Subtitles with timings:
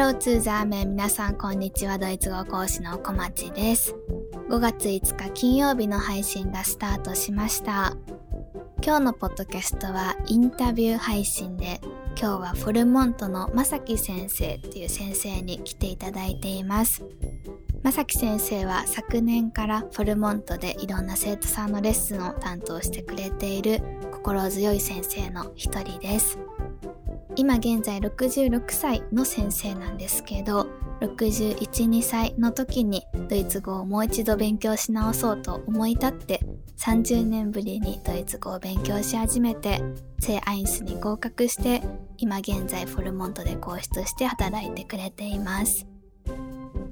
[0.00, 1.98] ローツーザーメン皆さんこんにちは。
[1.98, 3.94] ドイツ語講師の小町です。
[4.48, 7.94] 5月5日金曜日の配信がスタートしました。
[8.82, 11.82] 今日のポッドキャストはインタビュー配信で
[12.18, 17.04] 今日はフォルモントのまさき先生っていう先生に来ていただいています。
[17.82, 26.38] まさき先生は昨年からフォルモントでいろんな生徒さんのレッスンを担当してくれている心強い先生の一人です。
[27.40, 30.66] 今現在66歳の先生なんですけど
[31.00, 31.56] 61、
[31.88, 36.40] 2歳の時にドイツ語をもう一度勉強し直そうと思い立って
[36.76, 39.80] 30年ぶりにドイツ語を勉強し始めて
[40.18, 41.80] 聖アインスに合格して
[42.18, 45.86] 今現在フォルモントで講師として働いてくれています。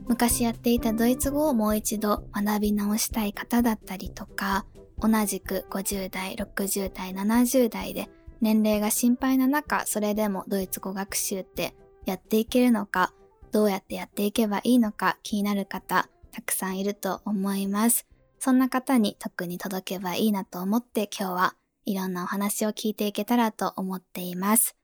[0.06, 4.64] 昔やっていたドイツ語をもう一度学び直したい方だったりとか
[4.98, 8.08] 同じく50代、60代、70代で
[8.40, 13.12] 年齢が心配な中、それでもドイツ語学習ってやっていけるのか、
[13.50, 18.06] どうやってやっていけばいいのか気になる方、たくさんいると思います。
[18.38, 24.76] そんな方に特に届けばいいなと思って今日はいろんなお話を聞いていけたらと思っています。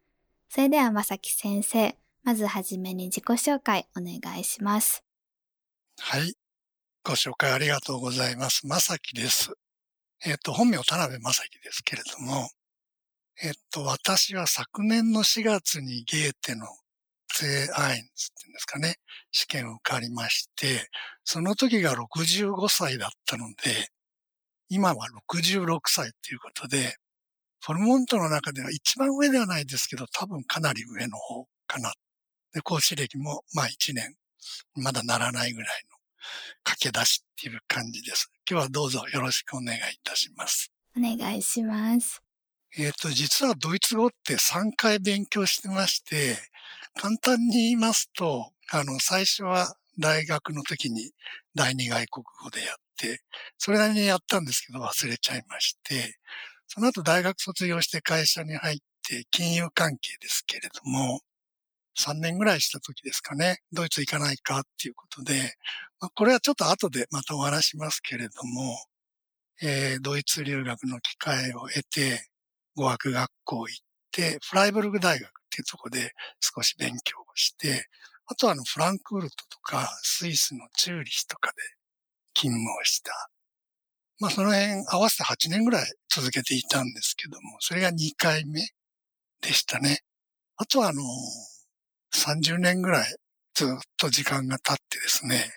[0.48, 5.04] それではまさき先生、まずはじめに自己紹介お願いします。
[5.98, 6.34] はい。
[7.04, 8.66] ご紹介ありがとうございます。
[8.66, 9.52] まさきです。
[10.24, 12.48] えっ、ー、と、本名田辺正樹ですけれども、
[13.42, 16.66] えっと、私は昨年の4月にゲーテの
[17.36, 18.96] ゼアインズっていうんですかね、
[19.32, 20.88] 試験を受かりまして、
[21.24, 23.88] その時が65歳だったので、
[24.68, 26.96] 今は66歳っていうことで、
[27.60, 31.92] フォルモントの中では一番上ではないですけど、多分かなり上の方かな。
[32.52, 34.14] で、講師歴もまあ1年、
[34.74, 35.96] まだならないぐらいの
[36.62, 38.30] 駆け出しっていう感じです。
[38.48, 40.70] 今日はどうぞよろしくお願いいたします。
[40.96, 42.23] お願いします。
[42.76, 46.36] えっ、ー、と、実はドイツ語って3回勉強してまして、
[46.96, 51.12] 簡単に言いますと、あの、最初は大学の時に
[51.54, 53.20] 第二外国語でやって、
[53.58, 56.16] それなりにやったんですけど忘れちゃいまして、
[56.66, 58.78] その後大学卒業して会社に入っ
[59.08, 61.20] て金融関係ですけれども、
[61.96, 65.54] 3年ぐらいした時ですかね、ドイツ行かないかっていうことで、
[66.00, 68.76] まあ、これはちょっと後でまたお話しますけれども、
[69.62, 72.26] えー、ドイツ留学の機会を得て、
[72.76, 77.86] 語学学校行って、フライブルグ大学っていうとこで少し勉強をして、
[78.26, 81.56] あとはあのフランクフルトとかスイスのチューリヒとかで
[82.34, 83.30] 勤務をした。
[84.20, 88.60] まあその辺合わせて8年ぐらい続けていたんですけども、それが2回目
[89.40, 90.00] でしたね。
[90.56, 91.02] あとはあの、
[92.14, 93.16] 30年ぐらい
[93.54, 95.50] ずっと時間が経ってですね、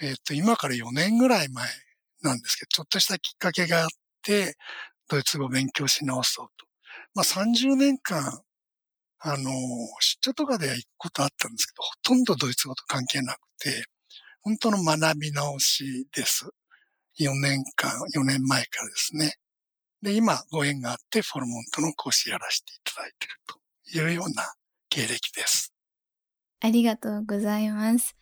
[0.00, 1.66] えっ、と、今から4年ぐらい前
[2.22, 3.88] なんですけど、ちょっとしたきっかけがあっ
[4.22, 4.56] て、
[5.08, 6.66] ドイツ語を勉強し直そうと。
[7.14, 8.42] まあ30年間、
[9.18, 9.50] あの、
[10.00, 13.84] 出張とかでは行くことあったんですけど、ほとんどドイツ語と関係なくて、
[14.42, 16.48] 本当の学び直しです。
[17.18, 19.36] 4年間、4年前からですね。
[20.02, 24.54] で、今、ご縁があって、フォルモントの講師やらせていただいているというような
[24.90, 25.72] 経歴です。
[26.60, 28.14] ありがとうございます。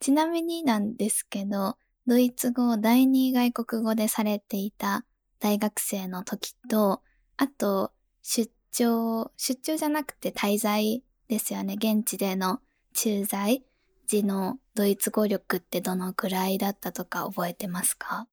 [0.00, 5.04] ちなみになんですけど、ドイツ語を第二外国語でされていた
[5.40, 7.02] 大学生の時と、
[7.36, 7.92] あと、
[8.22, 11.74] 出張、出張じゃなくて滞在ですよね。
[11.74, 12.60] 現地での
[12.94, 13.64] 駐在。
[14.06, 18.26] 時のドイツ語力ってどのくらいだったとか覚えてますか？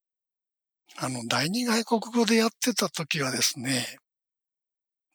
[0.98, 4.00] あの、第二外国語でやってた時はですね、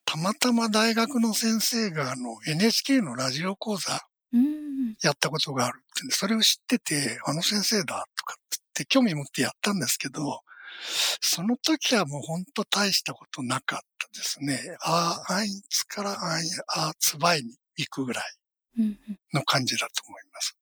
[0.05, 4.07] たまたま大学の先生があの NHK のラジオ講座
[5.03, 10.43] やったことがあるって、それを知ってて、あの先生だとかって興味持ってやったんですけど、
[11.21, 14.59] その時はもう本当大したことなかったですね。
[14.81, 18.25] あインツからアイン、あツバイに行くぐらい
[19.33, 20.57] の感じだと思います。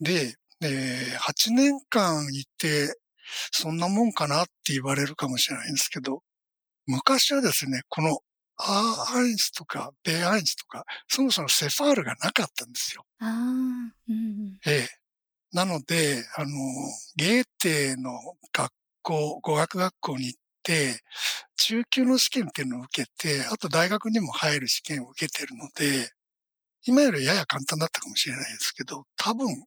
[0.00, 2.96] で、えー、8年間いて、
[3.50, 6.22] そんなもんかなって言われるかもしれないんですけど、
[6.86, 8.18] 昔はですね、この
[8.56, 13.04] アーアインスとかベーアインスとか、そもそもセファールがなかったんですよ。
[13.20, 13.26] あ
[14.08, 14.88] うん、ええ。
[15.52, 16.50] なので、あの、
[17.16, 18.12] ゲーテの
[18.52, 21.02] 学校、語学学校に行って、
[21.56, 26.10] 中級の試験っていうのを受けて、あと大学にも入る試験を受けてるので、
[26.84, 29.64] 今よりやや簡単だったかもしれないですけど、多分、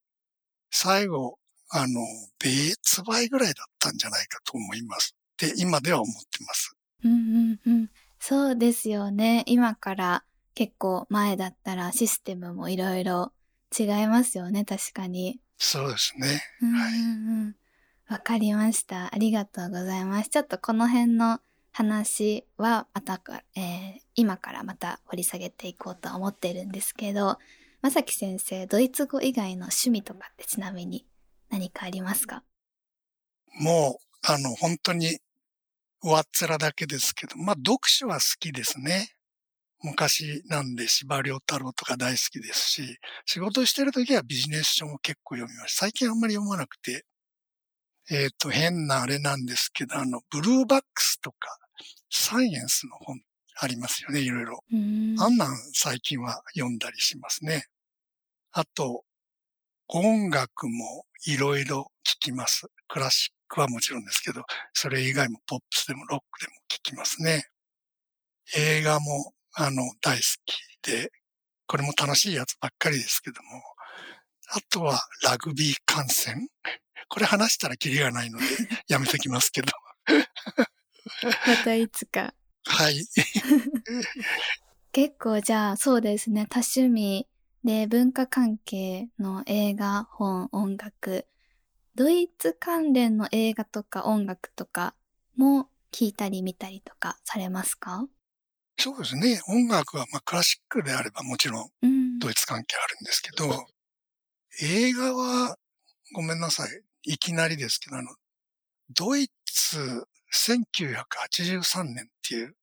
[0.72, 1.38] 最後、
[1.70, 2.02] あの、
[2.40, 5.16] 別倍ぐらいだったんじゃないかと思います。
[5.38, 6.76] で、今では思ってます。
[7.04, 7.90] うんうんうん。
[8.20, 9.44] そうですよね。
[9.46, 10.24] 今から
[10.54, 13.34] 結構前だったらシステムもいろいろ
[13.78, 15.40] 違いますよね、確かに。
[15.58, 16.42] そうですね。
[16.62, 17.65] はい。
[18.08, 19.14] わかりました。
[19.14, 20.30] ありがとうございます。
[20.30, 21.40] ちょっとこの辺の
[21.72, 27.40] 話はまたか、えー、今からまた掘り下げていこうと思ってるんですけど、
[27.82, 31.06] まさき先生、ドイツ語以外の趣味とかってちなみに
[31.50, 32.44] 何かありますか？
[33.60, 35.20] もう、あの、本当に、
[36.04, 39.10] 上っ面だけですけど、まあ、読書は好きですね。
[39.82, 45.86] 昔なんで司馬遼太郎とか大好きですし、仕事してる時はビジネス書も結構読みました。
[45.86, 47.06] 最近あんまり読まなくて、
[48.10, 51.58] えっ、ー、と、変なあれなんですけど、あの、ブルーバックスとか、
[52.10, 53.20] サイエンスの本
[53.58, 54.64] ありますよね、いろいろ。
[55.20, 57.66] あんなん最近は読んだりしますね。
[58.52, 59.04] あと、
[59.88, 62.68] 音楽もいろいろ聴きます。
[62.88, 64.44] クラシックはもちろんですけど、
[64.74, 67.48] それ以外もポップスでもロックでも聴きますね。
[68.56, 71.12] 映画も、あの、大好きで、
[71.68, 73.62] これも楽しいやつばっかりですけども、
[74.50, 76.48] あとはラグビー観戦。
[77.08, 78.46] これ話したらキリがないので
[78.88, 79.72] やめときますけど。
[81.22, 82.34] またいつか。
[82.66, 83.06] はい。
[84.92, 87.28] 結構じゃあそうですね、多趣味
[87.64, 91.28] で文化関係の映画、本、音楽、
[91.96, 94.96] ドイツ関連の映画とか音楽とか
[95.36, 98.08] も聞いたり見たりとかされますか？
[98.78, 99.42] そうですね。
[99.48, 103.66] 音楽はまあクラシックであればもちろんドイツ関係あるんですけど、うん、
[104.62, 105.58] 映画は
[106.14, 106.70] ごめんなさい。
[107.06, 108.10] いきなりですけど、あの、
[108.90, 112.56] ドイツ1983年っていう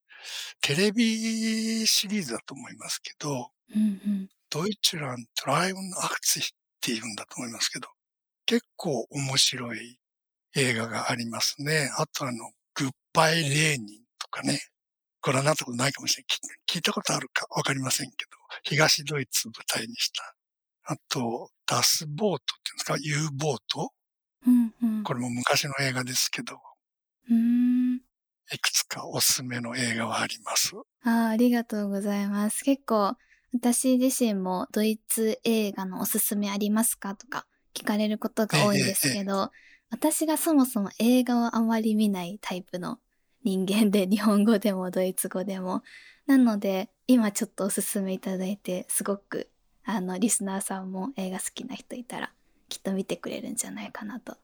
[0.61, 6.47] テレビシリーズだと思いますけど、うんうん、 Deutschland dreiundachtzig っ
[6.81, 7.89] ていうんだと思いますけど、
[8.47, 9.99] 結構面白い
[10.57, 11.91] 映画がありますね。
[11.97, 14.61] あとあの、グッバイレーニンとかね。
[15.21, 16.59] これはなったことないかもしれない。
[16.69, 18.31] 聞いたことあるかわかりませんけど、
[18.65, 20.35] 東ドイツ舞台にした。
[20.85, 23.93] あと、ダスボートっていうんですか ?U ボート、
[24.47, 26.61] うんうん、これも昔の映画ですけど、
[27.31, 27.97] うん
[28.53, 30.75] いくつかおすすめの映画はあります。
[31.05, 32.63] あありがとうございます。
[32.65, 33.17] 結構、
[33.55, 39.49] 私自身もドイツ映画のおすすめありますかとか聞かれることが多いんですけど、えええ、
[39.91, 42.99] 私がそもそも映画をあまり見ないタイプの
[43.45, 45.83] 人間で、 日本語でもドイツ語でも。
[46.27, 49.51] なので、今ちょっとおすすめいただいて、すごく、
[49.85, 52.33] あの、リスナーさんも映画好きな人いたら、
[52.73, 54.39] きっと見てくれるんじゃないかなと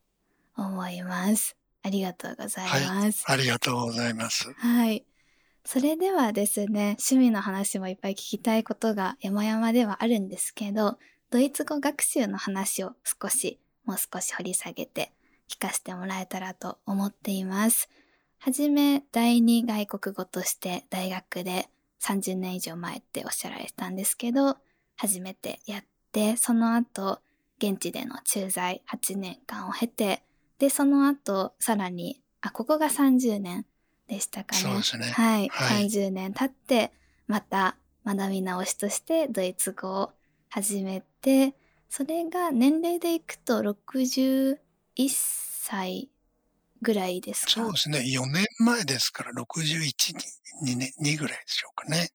[0.55, 1.57] 思います。
[1.83, 3.25] ありがとうございます。
[3.25, 4.53] はい、ありがとうございます。
[4.53, 5.07] はい。
[5.65, 10.99] それではですね、趣味の話もいっぱい聞きたいことが山々ではあるんですけど、
[11.31, 15.11] ドイツ語学習の話を少し、もう少し掘り下げて
[15.49, 17.89] 聞かせてもらえたらと思っています。
[18.39, 21.71] はじめ、第二外国語として大学で
[22.03, 24.59] 30年以上前っておっしゃられてたんですけど、
[24.97, 27.23] 初めてやって、その後、
[27.61, 30.23] 現地での駐在8年間を経て、
[30.59, 33.67] で、その後、さらに、あ、ここが30年
[34.07, 34.63] でしたかね。
[34.63, 35.07] そうですね。
[35.07, 35.49] はい。
[35.49, 36.93] はい、30年経って、
[37.27, 40.13] また学び直しとしてドイツ語を
[40.49, 41.55] 始めて、
[41.91, 44.59] それが年齢でいくと61
[45.09, 46.11] 歳
[46.81, 47.51] ぐらいですか？
[47.53, 47.99] そうですね。
[48.01, 50.15] 4年前ですから61、
[50.65, 52.11] 2, 年2ぐらいでしょうかね。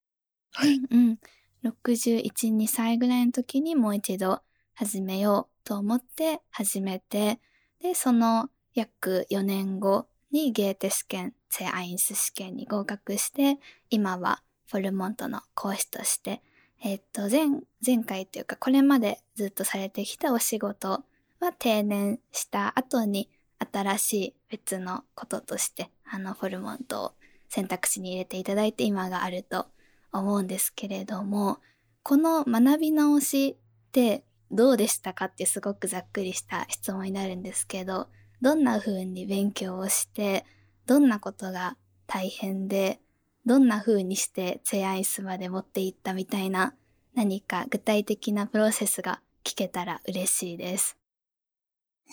[0.53, 0.75] はい。
[0.75, 1.19] うん、うん。
[1.63, 4.41] 61、2歳ぐらいの時にもう一度
[4.73, 7.39] 始めようと思って始めて、
[7.81, 16.41] で、その約4年後にゲーテ試験、セアインス試験に合格して、今はフォルモントの講師として、
[16.83, 17.47] えっと、前、
[17.85, 21.03] 前回っていうか、これまでずっとされてきたお仕事
[21.39, 23.29] は定年した後に、
[23.71, 27.11] 新しい別のこととして、あの、フォルモントを
[27.47, 29.67] 選択肢に入れていただいて今があると
[30.11, 31.59] 思うんですけれども、
[32.01, 33.55] この学び直しっ
[33.91, 38.09] てどうでしたかってすごくざっくりした質問になるんですけど、
[38.41, 40.45] どんな風に勉強をして、
[40.85, 42.99] どんなことが大変で、
[43.45, 46.75] どんな風にしてツェアイスまで持っていったみたいな
[47.15, 50.97] 何か具体的なプロセスが聞けたら嬉しいです。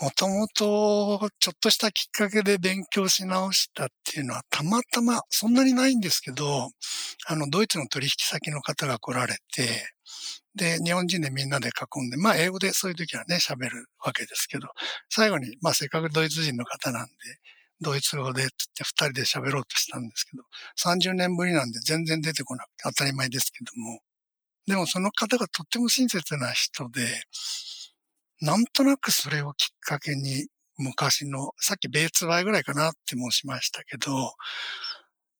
[0.00, 6.70] もともとちょっとしたきっかけで勉強し直したっていうのはたまたまそんなにないんですけど、
[7.26, 9.90] あのドイツの取引先の方が来られて、
[10.54, 14.68] で、日本人でみんなで囲んで、まあ英語でそういう時はね、喋るわけですけど、
[15.08, 17.12] 最後に、まあせっかくドイツ人の方なんで、
[17.80, 20.42] ドイツ語でって言って二人で喋ろうとしたんですけど、
[20.76, 24.00] 30年ぶりなんで全然出てこなくて当たり前ですけども、
[24.66, 27.02] でもその方がとっても親切な人で、
[28.40, 34.34] なんとなくそれをきっかけに昔の、さっきベーツワイぐらいかなって申しましたけど、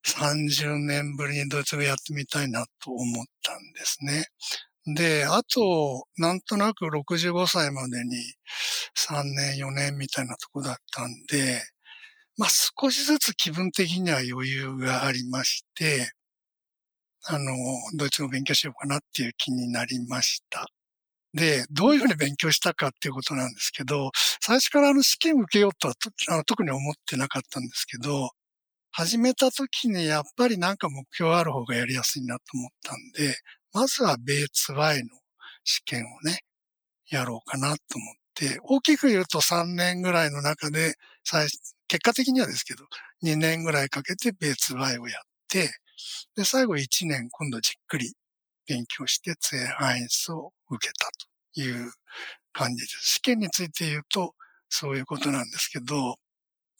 [0.05, 4.25] 30年ぶりにドイツ語やってみたいなと思ったんですね。
[4.85, 8.15] で、あと、なんとなく65歳までに
[8.95, 11.61] 3年、4年みたいなとこだったんで、
[12.37, 16.11] まあ少しずつ気分的には余裕がありまして、
[17.25, 17.53] あの、
[17.97, 20.67] ドイツ語勉強しようかなっていう気になりました。
[21.33, 24.11] で、どういうふうに勉強したかっていうことなんですけど、
[24.41, 25.95] 最初からあの試験受けようとは
[26.29, 28.31] あの特に思ってなかったんですけど、
[28.91, 33.35] 始めた時にやっぱりなんか目標ある方がやりやすいなと思ったんで、
[33.73, 35.09] まずは米ツ Y の
[35.63, 36.39] 試験をね、
[37.09, 40.95] やろうかなと思って、大きく言うと3年ぐらいの中で、
[41.87, 42.85] 結果的にはですけど、
[43.23, 45.69] 2年ぐらいかけて米ツ Y をやって、
[46.35, 48.13] で、最後1年今度じっくり
[48.67, 51.09] 勉強してツエハインスを受けた
[51.53, 51.91] という
[52.53, 53.15] 感じです。
[53.15, 54.33] 試験について言うと、
[54.69, 56.15] そういうことなんですけど、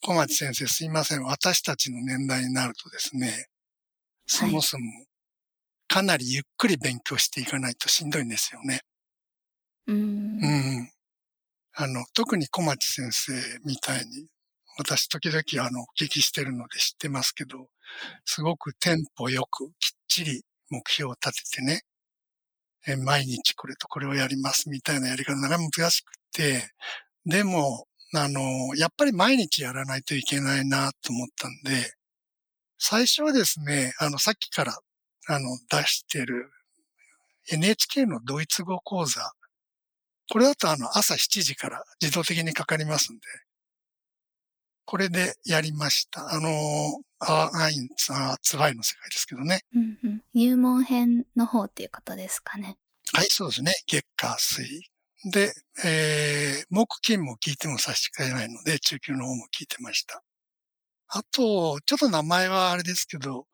[0.02, 1.24] 小町先生すいません。
[1.24, 3.48] 私たちの年代になるとですね、
[4.26, 5.06] そもそも
[5.92, 8.80] かなりゆっくり勉強していかないとしんどいんですよね。
[9.88, 9.98] うん。
[9.98, 10.90] うん。
[11.74, 13.34] あの、特に小町先生
[13.66, 14.28] みたいに、
[14.78, 17.68] 私時々あの、お聞きしてるので知ってますけど、
[18.24, 21.82] すごくテンポよくきっちり目標を立ててね、
[22.88, 26.70] え毎日これとこれをやりますみたいなやり方なかなか難しくて、
[27.26, 31.94] でも、あの、やっぱり毎日やらないといけないなと思ったんで、
[32.80, 34.78] 最初はですね、あの、さっきから、
[35.28, 36.52] あの、出してる
[37.50, 39.32] NHK のドイツ語講座。
[40.30, 43.22] これだとあの、朝7時から自動的にかかりますんで、
[44.86, 46.34] これでやりました。
[46.34, 46.50] あの、
[47.20, 49.62] アーアインツ、アーツワイの世界ですけどね。
[49.76, 50.22] うんうん。
[50.34, 52.78] 入門編の方っていうことですかね。
[53.14, 53.74] はい、そうですね。
[53.88, 54.90] 月火水
[55.32, 55.54] で、
[55.86, 60.24] えー、木金も聞いても差し支えないので、中級の方も聞いてました。
[61.14, 63.46] あと、ちょっと名前はあれですけど、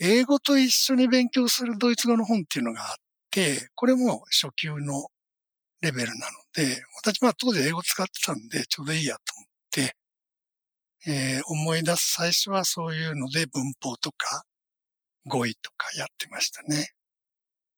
[0.00, 2.96] 英語と一緒に勉強するドイツ語の本っていうのがあっ
[3.30, 5.08] て、これも初級の
[5.80, 6.20] レベルなの
[6.54, 9.96] で、私は当時英語使ってたんで、ちょうどいいやと思って、
[11.06, 14.44] えー、思い出す最初はそういうので文法とか
[15.26, 16.88] 語彙とかやってましたね。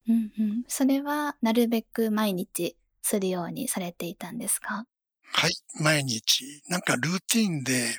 [0.08, 0.64] うんうん。
[0.68, 4.86] それはなるべく毎日するようにされていたんですか？
[5.32, 5.52] はい、
[5.82, 6.62] 毎日。
[6.68, 7.98] なんかルーティンで、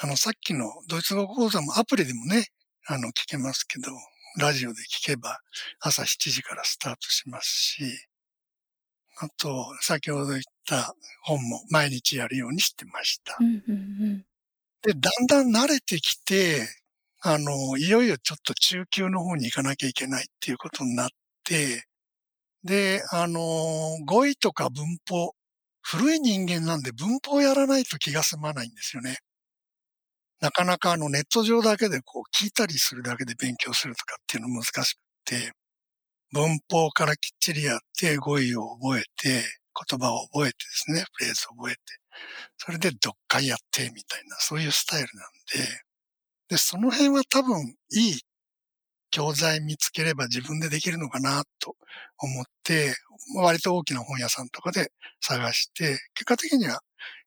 [0.00, 2.46] あの、さっきのドイツ語講座もアプリでもね、
[2.86, 3.90] あの、聞けますけど、
[4.38, 5.40] ラジオで聞けば
[5.80, 7.84] 朝7時からスタートしますし、
[9.18, 13.36] あと、先ほど言った本も毎日やるようにしてました。
[13.40, 14.24] うんうんうん、
[14.82, 16.66] で、だんだん慣れてきて、
[17.20, 21.08] あの、いよいよちょっと中級の方に行かなきゃいけないっていうことになっ
[21.44, 21.84] て、
[22.64, 23.40] で、あの、
[24.06, 25.34] 語彙とか文法、
[25.82, 29.18] 古い人間なんで文法をやらないと気が済まないんですよね。
[30.42, 35.52] なかなかあのネット上だけでこう聞いたりするだけで勉強するとかっていうの難しくて、
[36.32, 39.44] 文法からきっちりやって語彙を覚えて、
[39.88, 41.80] 言葉を覚えてですね、フレーズを覚えて、
[42.58, 45.82] それで読解やってみたいな、そういうスタイルなんで、
[46.48, 48.20] で、その辺は多分いい
[49.12, 51.76] 教材見つければ自分でできるのかなと
[52.18, 52.94] 思って、
[53.36, 56.80] 割と大きな本屋さんとかで探して、結果的には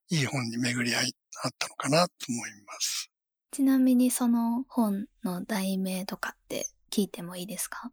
[0.09, 3.09] いい本に巡り合いあったのかなと思います。
[3.51, 7.91] ちなみにその本の題名とかって聞いてもいいですか？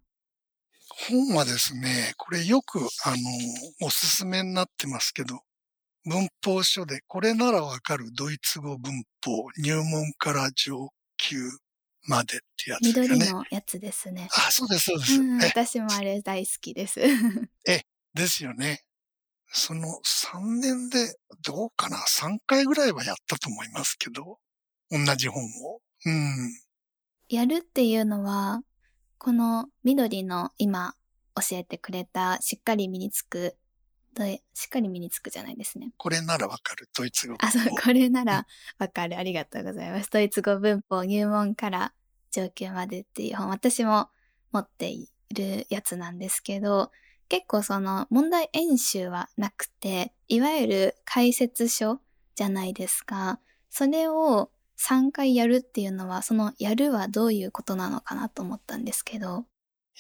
[1.09, 5.41] 本はですね、これよくあの、おすすめになってますけど、
[6.05, 11.37] 文法書でこれならわかるドイツ語文法入門から上級
[12.09, 13.17] までってやつですね。
[13.17, 14.29] 緑のやつですね。
[14.37, 15.21] あ、そうです、そうです。
[15.21, 17.01] うん、私もあれ大好きです。
[17.69, 17.83] え、
[18.15, 18.83] ですよね。
[19.53, 24.39] その3年でどうかな ?3 回ぐらいはやったと思いますけど、
[24.91, 25.81] 同じ本を。
[26.05, 26.53] うん。
[27.29, 28.63] やるっていうのは、
[29.19, 30.95] この緑の今
[31.37, 33.57] 教えてくれたしっかり身につく
[34.55, 35.91] しっかり身につくじゃないですね。
[35.97, 36.89] これならわかる。
[36.97, 37.37] ドイツ語。
[37.41, 38.47] あ、そう、これなら
[38.79, 39.17] わかる。
[39.17, 40.11] ありがとうございます。
[40.11, 41.95] ドイツ語文法入門から
[42.31, 44.11] 上級までっていう本、私も
[44.53, 46.91] 持っているやつなんですけど、
[47.33, 51.99] 結構その問題演習はなくて、いわゆる解説書
[52.35, 53.41] じゃないですか。
[53.71, 59.47] それを3回やるっていうのは、そのやるはどういうことなのかなと思ったんですけど。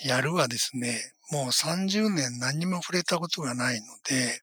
[0.05, 4.43] やるはですね、もう30年何も触れたことがないので、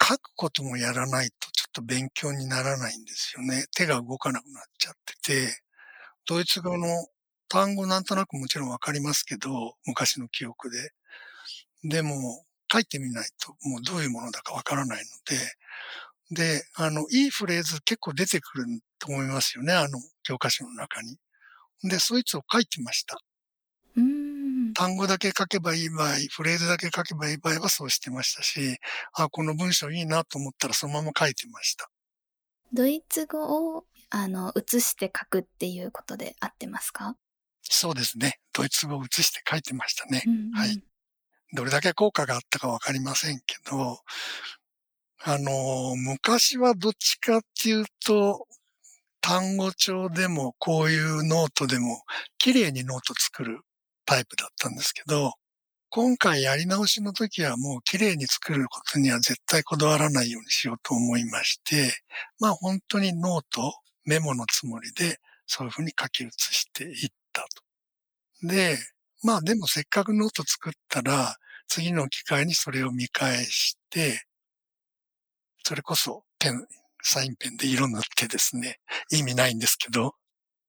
[0.00, 3.64] 書くこともやらないとちょっと勉強にならないんですよね。
[3.74, 5.60] 手が動かなくなっちゃってて、
[6.28, 6.86] ドイツ語の
[7.48, 10.92] 単語なんとなくもちろんわかりますけど、昔の記憶で。
[11.84, 15.04] でも、書いてみないともうどういうものだかわからないの
[16.34, 18.64] で、で、あの、いいフレーズ結構出てくる
[18.98, 21.18] と思いますよね、あの、教科書の中に。
[21.82, 23.18] で、そいつを書いてました。
[24.74, 28.78] 単語だけ書けばいい場合、フレーズだけ書けばいい場合はそうしてましたし、
[29.12, 31.90] あ、この文章いいなと思ったらそのまま書いてました。
[32.72, 37.16] ドイツ語を、あの、写して書くっていうことで合ってますか？
[37.60, 38.40] そうですね。
[38.54, 40.22] ドイツ語を写して書いてましたね。
[40.26, 40.82] うんうん、はい。
[41.52, 44.00] どれだけ効果があったかわかりませんけど、
[45.24, 48.46] あの、昔はどっちかっていうと、
[49.20, 52.02] 単語帳でもこういうノートでも
[52.38, 53.60] 綺麗にノート作る
[54.04, 55.34] タイプだったんですけど、
[55.90, 61.92] 今回やり直しの時はもう綺麗に作ることには絶対こだわらないようにしようと思いまして、
[62.40, 67.46] まあ本当にノート、メモのつもりでそういうふうに書き写していった
[68.42, 68.48] と。
[68.48, 68.78] で、
[69.22, 71.36] まあでもせっかくノート作ったら
[71.68, 74.24] 次の機会にそれを見返して、
[75.64, 76.66] それこそペン、
[77.02, 78.78] サインペンで色塗ってですね、
[79.10, 80.14] 意味ないんですけど、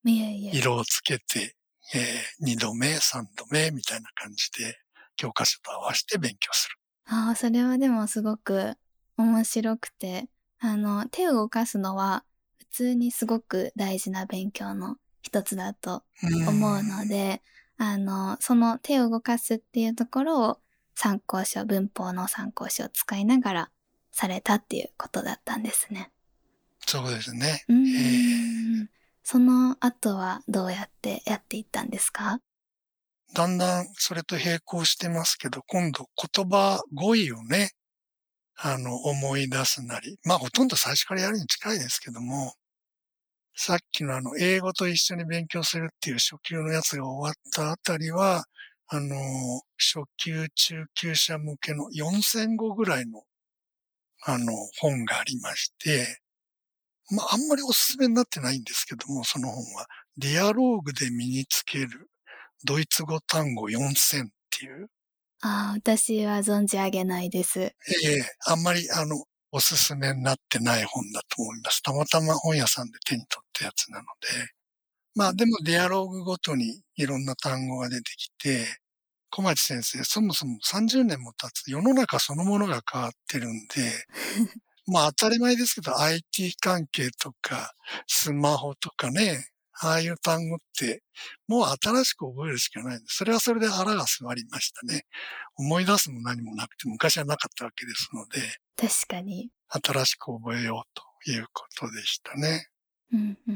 [0.05, 1.55] いえいえ色をつけて、
[1.93, 4.77] えー、2度目、3度目みたいな感じで
[5.15, 6.75] 教科書と合わせて勉強する。
[7.05, 8.75] ああ、それはでもすごく
[9.17, 10.29] 面白くて、
[10.59, 12.23] あの、手を動かすのは
[12.59, 16.03] 普通にすごく大事な勉強の一つだと
[16.47, 17.41] 思うので、
[17.77, 20.59] あの、その手を動かすっていうところを
[20.95, 23.71] 参考書、文法の参考書を使いながら
[24.11, 26.11] されたっていうことだったんですね。
[26.85, 27.65] そうですね。
[29.23, 32.39] その後はどうやってやっていったんですか？
[33.33, 37.71] だんだんそれと並行してますけど、今度言葉語彙をね、
[38.55, 42.53] あの、思い出すなり、まあほとんど最初からやるに近いですけども、
[43.55, 48.45] さっきのあの、英語と一緒に勉強するっていう初級のやつが終わったあたりは、
[48.87, 49.15] あの、
[49.77, 53.23] 初級、中級者向けの4000語ぐらいの、
[54.25, 56.19] あの、本がありまして、
[57.11, 62.09] まあ、あんまりおすすめになってないんですけども、その本は、ディアローグで身につける
[62.65, 64.89] ドイツ語単語4000っていう。
[65.41, 67.59] ああ、私は存じ上げないです。
[67.59, 67.75] ええ
[68.47, 71.83] あんまり、あの、おすすめになってない本だと思います。
[71.83, 74.51] たまたま本屋さんで手に取ったやつなので。
[75.15, 78.65] まあでもディアローグごとにいろんな単語が出てきて、
[79.31, 84.05] 小町先生、そもそも30年も経つ世の中そのものが変わってるんで、
[84.87, 87.73] まあ当たり前ですけど IT 関係とか
[88.07, 89.47] スマホとかね、
[89.81, 91.03] ああいう単語って、
[91.47, 93.17] もう新しく覚えるしかないんです。
[93.17, 95.05] それはそれで腹が座りましたね。
[95.57, 98.41] 思い出すも何もなくて、昔はなかったわけですので。
[98.75, 99.49] 確かに。
[99.69, 100.89] 新しく覚えよう
[101.25, 102.67] ということでしたね。
[103.11, 103.51] うんう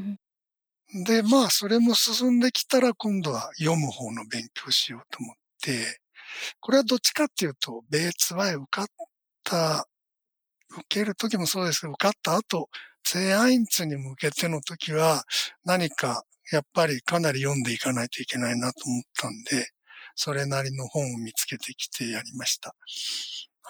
[1.00, 6.00] ん、で、まあ、それも進んできたら、今度は読む方の勉強しようと思って、
[6.60, 8.86] これはどっちかっていうと、米ツワイ受かっ
[9.44, 9.88] た、
[10.70, 12.68] 受けるときもそうですけど、受かった後、
[13.04, 15.24] セアインツに向けての時は
[15.64, 19.68] 何かやっぱりかなり読んでいかないといけないなと思ったんで、
[20.14, 22.74] それなりの本を見つけてきてやりました。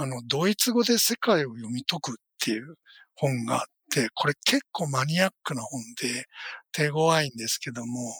[0.01, 2.77] あの、ドイツ語で世界を読み解くっていう
[3.17, 3.61] 本があっ
[3.93, 6.27] て、これ結構マニアックな本で
[6.71, 8.15] 手強いんですけども、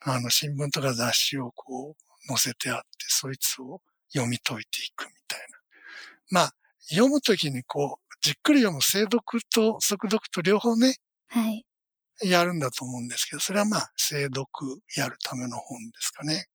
[0.00, 3.80] あの、新聞とか雑誌をこう載せてあって、そいつを
[4.12, 5.46] 読み解いていくみたいな。
[6.30, 6.54] まあ、
[6.90, 9.22] 読むときにこう、じっくり読む精読
[9.54, 10.96] と速読と両方ね、
[11.28, 11.64] はい。
[12.20, 14.44] やるんだと思うんですけど、それはまあ、精読
[14.96, 16.46] やるための本ですかね。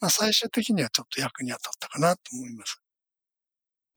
[0.00, 2.82] まあ、最終的にはちょっと役に当たったかなと思います。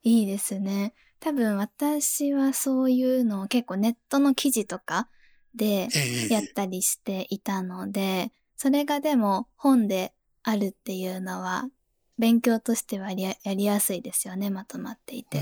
[0.04, 0.94] いいですね。
[1.20, 5.10] 多分私はそういうのを結構ネットの記事とか
[5.56, 5.90] で
[6.30, 11.70] やったりしていたので、えー、それがでも本であるっていうのは
[12.18, 15.42] 勉強としてはやりやすいですよね、まとまっていて。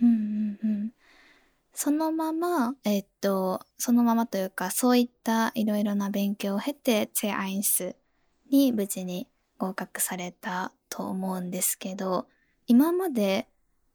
[0.00, 0.92] うんうんうん。
[1.72, 7.96] そのまま、えっと、そのままというか、そういったいろいろな勉強を経て、チェアインス
[8.50, 12.26] に無事に合格されたと思うんですけど、
[12.70, 13.48] 今まで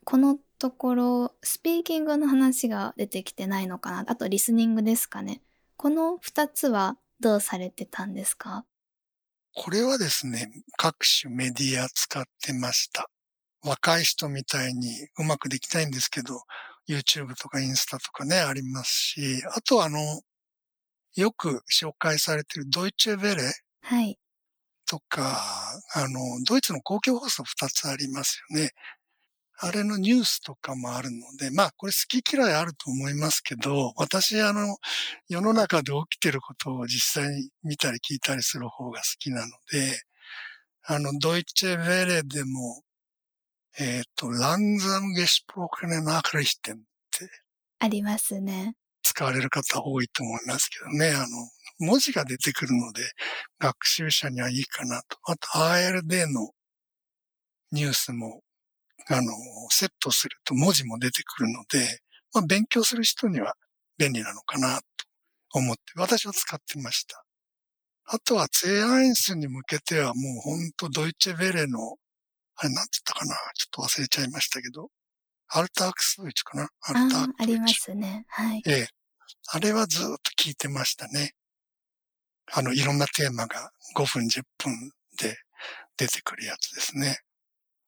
[0.04, 4.04] このところ、スピーキングの話が出てきてないのかな？
[4.08, 5.42] あとリスニングですかね？
[5.78, 8.66] この二つはどうされてたんですか？
[9.56, 13.12] これはですね、各種メディア使ってました。
[13.62, 16.42] 若い人みたいにうまくできないんですけど、
[16.90, 20.00] YouTube とかインスタとかね、ありますし、あとあの、
[21.16, 23.44] よく紹介されているドイツェベレ
[23.84, 24.18] はい。
[24.94, 25.42] とか、
[25.96, 28.72] あの、ドイツの公共放送2つありますよね。
[29.58, 34.78] あれのニュースとかもあるので、まあこれ好き嫌いあると思いますけど、私あの、
[35.30, 40.00] 世の中で起きてることを実際に見たり聞いたりする方が好きなので、
[40.84, 42.84] あの、ドイツェベレでも
[43.80, 46.78] えっ、ー、と、langsam gesprochene Nachrichten っ
[47.10, 47.30] て。
[47.80, 48.76] ありますね。
[49.02, 51.10] 使われる方多いと思いますけどね。
[51.10, 51.26] あの、
[51.80, 53.04] 文字が出てくるので、
[53.60, 55.18] 学習者にはいいかなと。
[55.26, 56.52] あと、ARD の
[57.72, 58.42] ニュースも、
[59.10, 59.32] あの、
[59.70, 62.02] セットすると文字も出てくるので、
[62.34, 63.56] まあ、勉強する人には
[63.98, 64.86] 便利なのかなと
[65.54, 67.26] 思って、私は使ってました。
[68.06, 71.98] あとは、ツェアインスに向けてはもうほんとドイツェベレの
[72.58, 74.90] あれなんつったかなちょっと忘れちゃいましたけど、
[75.50, 78.26] アルタークストイチかなアあルタークあ、ありますね。
[78.30, 78.64] はい。
[78.68, 78.88] ええ。
[79.52, 81.34] あれはずっと聞いてましたね。
[82.52, 85.38] あの、いろんなテーマが5分、10分で
[85.98, 87.20] 出てくるやつですね。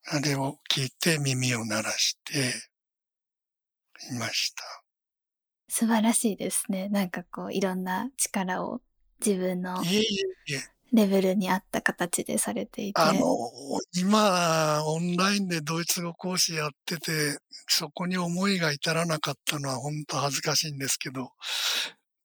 [0.08, 2.54] あれを聞いて耳を鳴らして
[4.12, 4.64] いました。
[5.68, 6.90] 素晴らしいですね。
[6.90, 8.82] なんかこう、いろんな力を
[9.26, 9.84] 自分の
[10.94, 13.02] レベルに合った形でされていて。
[13.02, 13.20] あの、
[13.98, 21.32] 今、オンラインでドイツ語講師やってて、そこに思いが至らなかったのは本当恥ずかしいんですけど、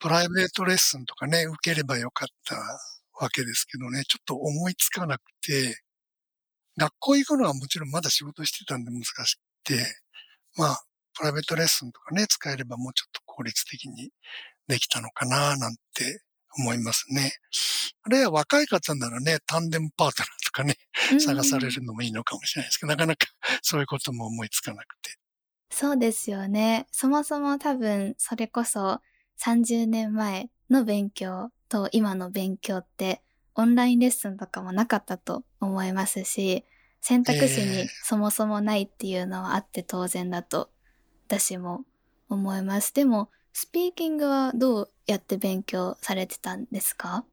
[0.01, 2.57] プライベートレッスンとかね、受ければよかった
[3.23, 5.77] わけですけどね、ちょっと思いつかなくて、
[6.79, 9.85] 学校行くのはもちろんまだ仕事してたんで難しくて、
[10.57, 10.81] まあ、
[11.15, 14.11] プライベートレッスンとかね、使えればもうちょっと効率的に
[14.69, 16.23] できたのかな、なんて
[16.59, 17.33] 思いますね。
[18.03, 20.77] あるいは若い方ならね、タンデムパートナーとかね、
[21.21, 23.27] 探されるのもいいのかもしれないですけど、なかなか
[23.63, 25.17] そういうことも思いつかなくて。
[25.71, 26.87] そうですよね。
[26.91, 29.01] そもそも多分それこそ
[29.43, 33.23] 30年前の勉強と今の勉強って
[33.55, 36.67] オンラインレッスンとかもなかったと思いますし、
[37.01, 40.71] 選択肢にそもそもないっていうのはあって当然だと
[41.27, 41.85] 私も
[42.29, 42.93] 思います。
[42.93, 47.25] でも、スピーキングはどうやって勉強されてたんですか？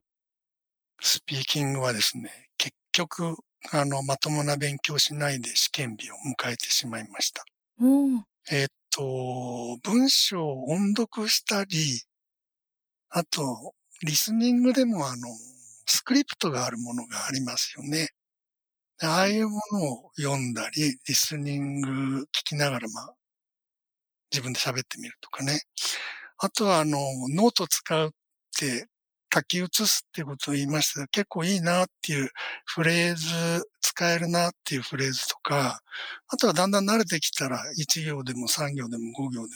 [1.01, 3.35] スピーキングはですね、結局、
[3.71, 7.43] あの、まともな勉強しないで試験日を迎えてしまいました。
[7.81, 12.01] おえっと、文章を音読したり、
[13.09, 15.27] あと、リスニングでもあの、
[15.85, 18.09] スクリプトがあるものがありますよね。
[18.99, 23.13] ああいうものを読んだり、リスニング聞きながら、まあ、
[24.31, 25.61] 自分で喋ってみるとかね。
[26.39, 26.97] あとは、あの、
[27.29, 28.11] ノート使うっ
[28.57, 28.87] て
[29.33, 32.29] 書き写すっていうことを言いましたが、結構いいなっていう
[32.65, 35.79] フレーズ、使えるなっていうフレーズとか、
[36.27, 39.47] あとはだんだん慣れてきたら1行でも3行でも5行でも、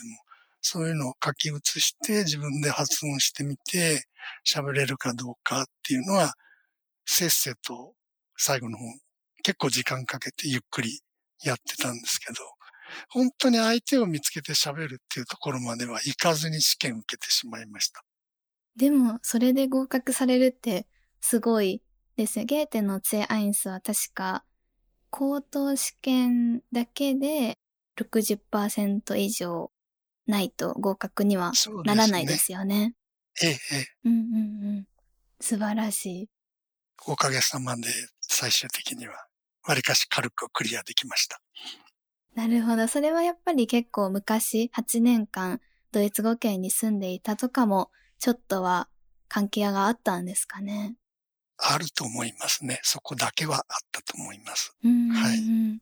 [0.60, 4.04] そういうのを書き写して自分で発音してみて
[4.46, 6.34] 喋れるかどうかっていうのは、
[7.06, 7.94] せっせと
[8.36, 8.84] 最後の方、
[9.42, 11.00] 結構時間かけてゆっくり
[11.44, 12.40] やってたんですけど、
[13.08, 18.04] 本当に相手を見つけて喋るっていうところまでは行かずに試験受けてしまいました。
[18.76, 20.86] でも、それで合格されるって
[21.20, 21.82] すごい
[22.16, 22.44] ですね。
[22.44, 24.44] ゲーテのツェアインスは確か、
[25.10, 27.58] 高等試験だけで
[27.96, 29.70] 60%以上
[30.26, 31.52] ないと合格には
[31.84, 32.94] ならないですよね。
[33.42, 33.86] ええ、ええ。
[34.04, 34.86] うんうんうん。
[35.40, 36.28] 素晴らしい。
[37.06, 37.82] おかげさまで
[38.20, 39.26] 最終的には、
[39.66, 41.40] わりかし軽くクリアできました。
[42.34, 42.88] なるほど。
[42.88, 47.90] それはやっぱり結構昔、8年間、ドイツ語圏に住んでいたとかも、
[48.22, 48.88] ちょっとは
[49.26, 50.94] 関係があったんですかね。
[51.58, 52.78] あると思いますね。
[52.84, 54.76] そこだけはあったと思います。
[54.84, 55.80] はい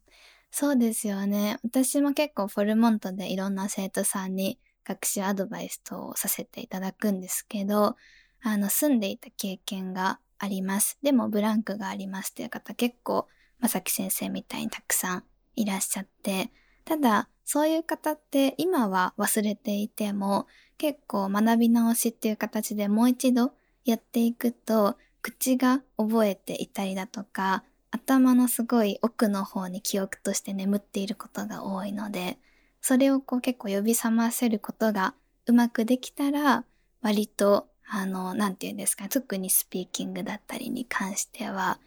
[0.50, 1.58] そうですよね。
[1.62, 7.96] 私も結構フォルモントでいろんな生徒さんに学習アドバイス等をさせていただくんですけど、
[8.42, 10.98] あの、住んでいた経験があります。
[11.02, 15.24] でもブランクがありますっていう方結構、まさき先生みたいにたくさん
[15.56, 16.50] いらっしゃって、
[16.86, 20.46] ただ、そういう方って今は忘れていても、
[20.78, 32.38] 結構学び直しっていう形でもう一度やっていくと、口が覚えていたりだとか、頭のすごい奥の方に記憶として眠っていることが多いので、
[32.80, 35.14] それをこう結構呼び覚ませることが
[35.46, 36.64] うまくできたら、
[37.02, 41.80] 割と、あの、なんて言うんですか、特にスピーキングだったりに関しては、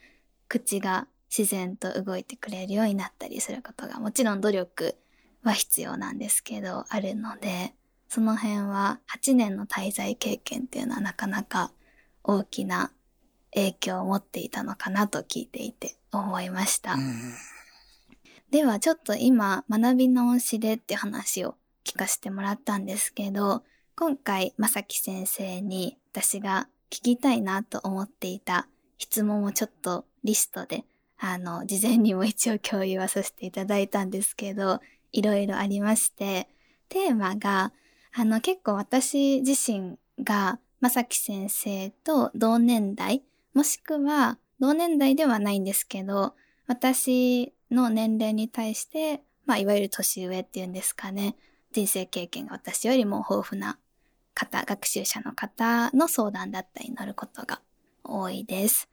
[0.49, 4.97] 口が自然と動いてくれるようになったりすることが、もちろん努力
[5.43, 7.73] は必要なんですけど、あるので、
[8.10, 11.71] その辺は8年の滞在経験っていうのはなかなか
[12.23, 12.91] 大きな
[13.53, 16.93] 影響を持っていたのかなと聞いていて思いました。
[16.93, 17.34] うん
[18.53, 23.63] ではちょっと今学び直しでって話を聞かせてもらったんですけど、
[23.95, 28.67] 今回まさき先生に私が聞きたいなと思っていた
[28.99, 30.86] 質問をちょっとリストで、
[31.17, 34.82] あの、事前にも一応共有はさせていただいたんですけど、
[35.13, 36.49] いろいろありまして、
[36.89, 37.71] テーマが、
[38.13, 43.23] あの、結構私自身がまさき先生と同年代、
[43.54, 46.36] もしくは同年代ではないんですけど、
[46.67, 51.36] 私の年齢に対して、まあ、いわゆる年上っていうんですかね、
[51.71, 53.78] 人生経験が私よりも豊富な
[54.34, 57.62] 方、学習者の方の相談だったりになることが
[58.04, 58.89] 多いです。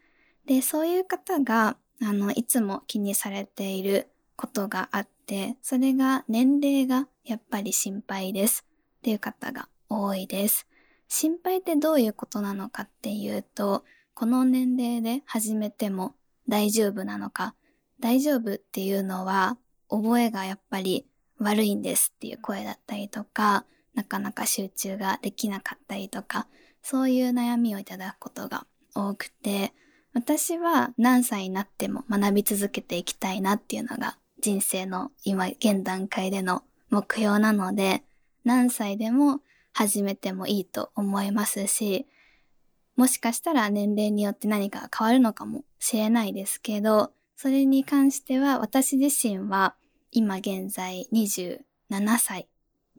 [0.46, 8.66] で、そういう方が、あの、いつも気にされていることがあって、それが年齢がやっぱり心配です
[8.98, 10.66] っていう方が多いです。
[11.06, 16.16] 心配ってどういうことなのかっていうと、この年齢で始めても
[16.48, 17.54] 大丈夫なのか、
[18.00, 19.56] 大丈夫っていうのは
[19.88, 21.06] 覚えがやっぱり
[21.38, 23.64] 悪いんですっていう声だったりとか、
[23.94, 26.48] なかなか集中ができなかったりとか、
[26.82, 28.66] そういう悩みをいただくことが
[28.96, 29.74] 多くて、
[30.12, 38.02] 私は何歳になっても学び続けていきたいなっていうのが人生の今現段階での目標なので、
[38.44, 39.40] 何歳でも
[39.72, 42.06] 始めてもいいと思いますし、
[42.96, 49.74] もしかしたら年齢によって何か変わるのかもしれないですけど、それに関しては私自身は
[50.10, 51.60] 今現在27
[52.18, 52.48] 歳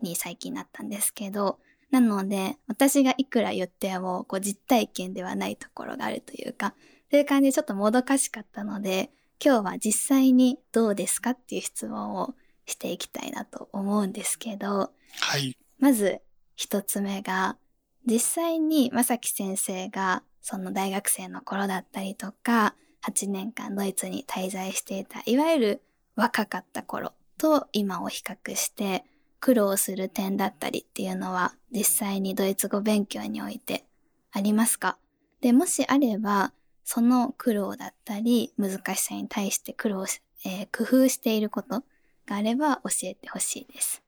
[0.01, 1.59] に最近なったんですけど、
[1.91, 6.73] なので私がいくら言ってもこう実体験ではないところがあるというか、
[7.11, 9.11] そういう感じでちょっともどかしかったので、
[9.43, 12.35] 今日は実際にどうですかっていう質問を
[12.67, 15.57] していきたいなと思うんですけど、はい。
[15.79, 16.21] まず
[16.55, 17.57] 一つ目が、
[18.05, 25.81] 実際に正木先生がその大学生の頃だったりとか、8年間ドイツに滞在していた、いわゆる
[26.15, 29.03] 若かった頃と今を比較して
[29.39, 33.85] 苦労する点だったりっていうのは実際にドイツ語勉強において
[34.31, 34.99] ありますか？
[35.41, 41.83] で、もしあれば、その苦労だったり難しさに対して苦労し、えー、工夫していること
[42.25, 44.01] があれば教えてほしいです。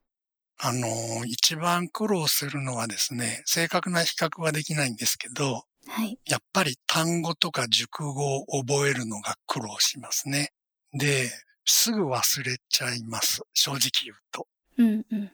[0.59, 6.17] あの、一番苦労するのはですね、正確な比較はできないんですけど、はい。
[6.25, 10.53] やっぱり単語とか熟語を覚えるのが苦労しますね。
[10.93, 11.29] で、
[11.65, 13.41] すぐ忘れちゃいます。
[13.53, 14.47] 正直言うと。
[14.77, 15.31] うんうん。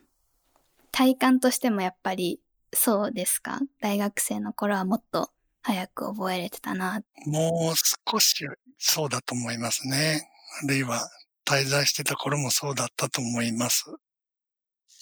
[0.92, 2.40] 体感としてもやっぱり
[2.74, 3.60] そうですか？
[3.80, 5.30] 大学生の頃はもっと
[5.62, 7.02] 早く覚えれてたな。
[7.26, 7.76] もう
[8.12, 8.46] 少し
[8.78, 10.30] そうだと思いますね。
[10.64, 11.10] あるいは
[11.46, 13.86] 滞在してた頃もそうだったと思います。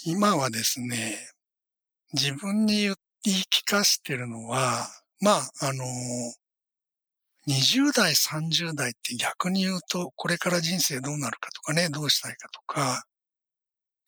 [0.05, 1.17] 今はですね、
[2.13, 2.95] 自分に言い
[3.51, 4.87] 聞かしてるのは、
[5.19, 5.83] まあ、あの、
[7.47, 13.05] 20代、30代って逆に言うと、これから人生どうなるかとかね、どうしたいかとか、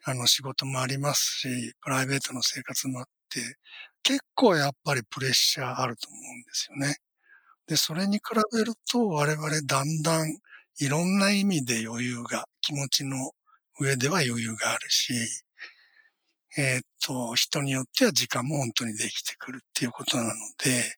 [0.03, 3.05] あの、仕事もありますし、プライベートの生活もあっ、
[4.03, 6.97] 結構やっぱりプレッシャーあると思うんですよね。
[7.67, 10.39] で、それに比べると我々だんだん
[10.79, 13.31] いろんな意味で余裕が、気持ちの
[13.79, 15.13] 上では余裕があるし、
[16.57, 20.31] えっ、と、人によっては時間も本当にできてくるっていうことなの
[20.63, 20.95] で、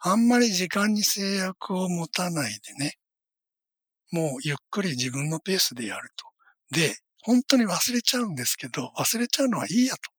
[0.00, 2.94] あんまり時間に制約を持たないでね、
[4.10, 6.26] もうゆっくり自分のペースでやると。
[6.70, 10.10] で、本当に忘れちゃうんですけど、忘れちゃうのはいいやと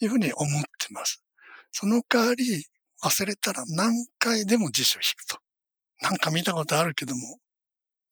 [0.00, 1.22] いうふうに思ってます。
[1.72, 2.64] その代わり、
[3.02, 5.38] 忘れたら何回でも辞書を引くと。
[6.00, 7.38] なんか見たことあるけども、っ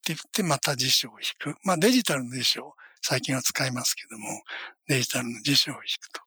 [0.05, 1.57] て言ってまた辞書を引く。
[1.63, 4.43] まあデジタルの辞書を最近は使いますけども、
[4.89, 6.21] デジタルの辞書を引くと。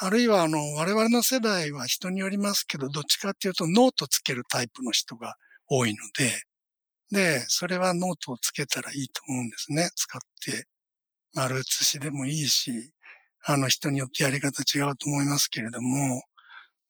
[0.00, 5.34] あるいは、あの、我々の世代は人によりますけど、どっちかっていうとノートつけるタイプの人が
[5.66, 6.42] 多いので、
[7.10, 9.90] で、それはノートをつけたらいいと思うんですね。
[9.96, 10.66] 使って。
[11.34, 12.92] 丸写しでもいいし、
[13.50, 16.22] あの人によってやり方違うと思いますけれども、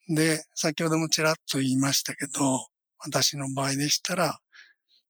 [0.08, 2.66] で、先ほどもちらっと言いましたけど、
[2.98, 4.40] 私の場合でしたら、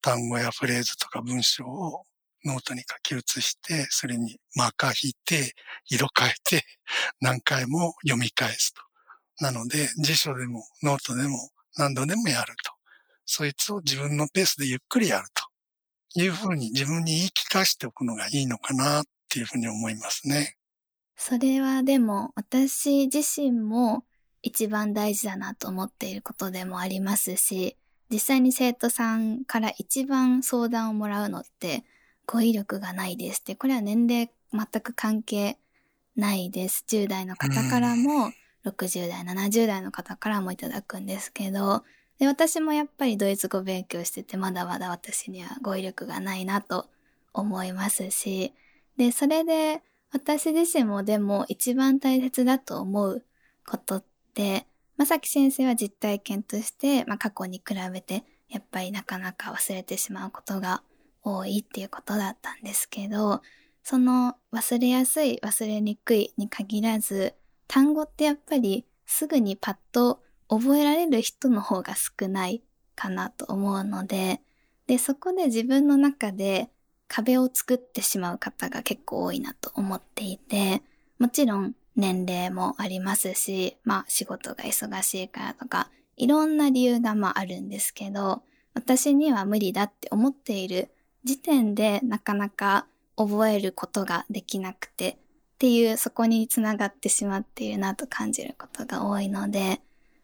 [0.02, 2.04] 単語やフレーズとか文章を
[2.44, 5.54] ノートに書き写して、それにマーカー引いて、
[5.88, 6.66] 色変えて、
[7.22, 8.82] 何回も読み返すと。
[9.40, 12.72] なので、辞書でもノートでも何度でもやると。
[13.24, 15.28] そいつを自分のペースでゆっくりやる
[16.12, 20.57] というふうに自分に言い聞かしておくのがいいのかなっていうふうに思いますね。
[21.18, 24.04] それはでも私自身も
[24.40, 27.76] 一番大事だなと思っていることでもありますし、
[28.08, 31.84] 実際に生徒さんから一番相談をもらうのって
[32.24, 35.58] 語彙力がないですって、これは年齢全く関係
[36.16, 36.84] ないです。
[36.86, 38.32] 10代の方からも、
[38.64, 41.84] 60代、70代の方からもいただくんですけど、
[42.20, 46.86] で、私もやっぱりドイツ語勉強してて、まだまだ私には語彙力がないなと
[47.32, 48.52] 思いますし、
[48.96, 53.24] で、それで私自身もでも一番大切だと思う
[53.66, 54.66] ことって、
[54.96, 60.82] まさき先生は実体験として、まあ、過去に比べて、やっぱりなかなか忘れてしまうことが
[61.22, 63.42] 多いっていうことだったんですけど、
[63.82, 67.34] その忘れやすい、忘れにくいに限らず、
[67.66, 72.62] 単語ってやっぱりすぐにパッと覚えられる人の方が少ない
[72.96, 74.40] かなと思うので、
[74.86, 76.70] で、そこで自分の中で
[77.08, 80.82] 壁を作ってしまう方が結構多いなと思っていて、
[81.18, 88.42] もちろん年齢もありますし、まあ仕事が忙しいからとか、いろんな理由がまああるんですけど、
[88.74, 90.90] 私には無理だって思っている
[91.24, 95.16] 時点でなかなか覚えることができなくてっ
[95.58, 99.80] ていうそこにつながってしまっているなと感じることが多いので、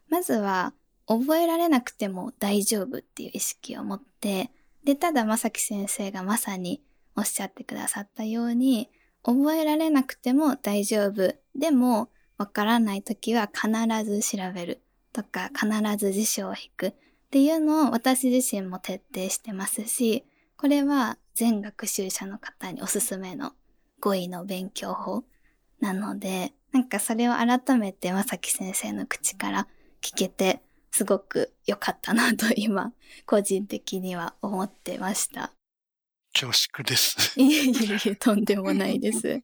[0.09, 0.73] まずは
[1.07, 4.51] 覚えられなくても大丈夫っていう意識を持って
[4.85, 6.81] で、ただ、まさき先生がまさに
[7.15, 8.89] おっしゃってくださったように、
[9.23, 11.33] 覚えられなくても大丈夫。
[11.55, 13.67] でも、わからないときは必
[14.03, 15.67] ず調べるとか、必
[15.97, 16.93] ず辞書を引くっ
[17.31, 20.23] ていうのを私自身も徹底してますし、
[20.55, 23.53] これは全学習者の方におすすめの
[23.99, 25.23] 語彙の勉強法
[25.79, 29.67] なので、なんかそれを改めてまさき先生の口から
[30.01, 30.61] 聞けて、
[30.95, 32.93] すごく良かったなと今、
[33.27, 35.51] 個人的には思ってました。
[36.33, 37.17] 恐縮です。
[37.37, 39.43] いえいえいえ、とんでもないです。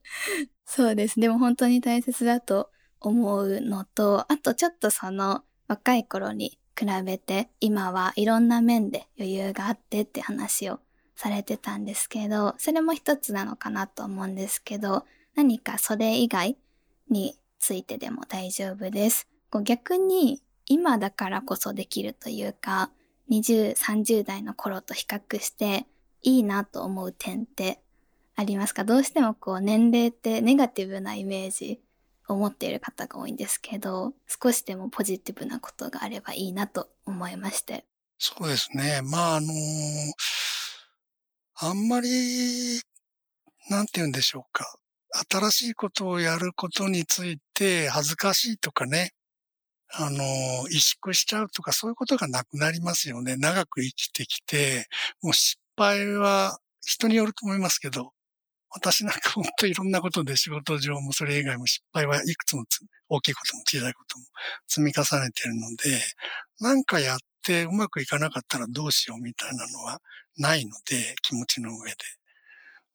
[0.64, 1.20] そうです。
[1.20, 10.80] でも本当に大切だと思うのと、あとちょっとその若い頃に比べて今はいろんな面で余裕があってって話を
[11.16, 16.56] されてたんですけど、それも一つなのかなと思うんですけど、何かそれ以外
[17.10, 19.28] についてでも大丈夫です。
[19.50, 22.90] こう逆に今だからこそできるというか、
[23.30, 25.86] 20、30代の頃と比較して
[26.22, 27.80] いいなと思う点って
[28.36, 28.84] ありますか？
[28.84, 31.80] どうしてもこう年齢ってネガティブなイメージ
[32.28, 37.84] を持っている方が多いんですけど、少しでもポジティブなことがあればいいなと思いまして。
[38.18, 39.00] そうですね。
[39.02, 39.52] まあ、あのー、
[41.54, 42.80] あんまり、
[43.68, 44.76] なんて言うんでしょうか。
[45.30, 49.12] 新しいことをやることについて恥ずかしいとかね、
[49.94, 50.24] あの、
[50.70, 53.36] 萎縮しちゃうとかそういうことがなくなりますよね。
[53.36, 54.86] 長く生きてきて、
[55.22, 58.12] もう失敗は人によると思いますけど、
[58.70, 62.64] 私なんか本当いろんなことで仕事上もそれ以外も失敗はいくつも
[63.08, 64.24] 大きいことも小さいことも
[64.68, 66.00] 積み重ねてるので、
[66.60, 70.00] なんかやってうまくいかなかったらどうしようみたいなのは
[70.38, 71.96] ないので、気持ちの上で。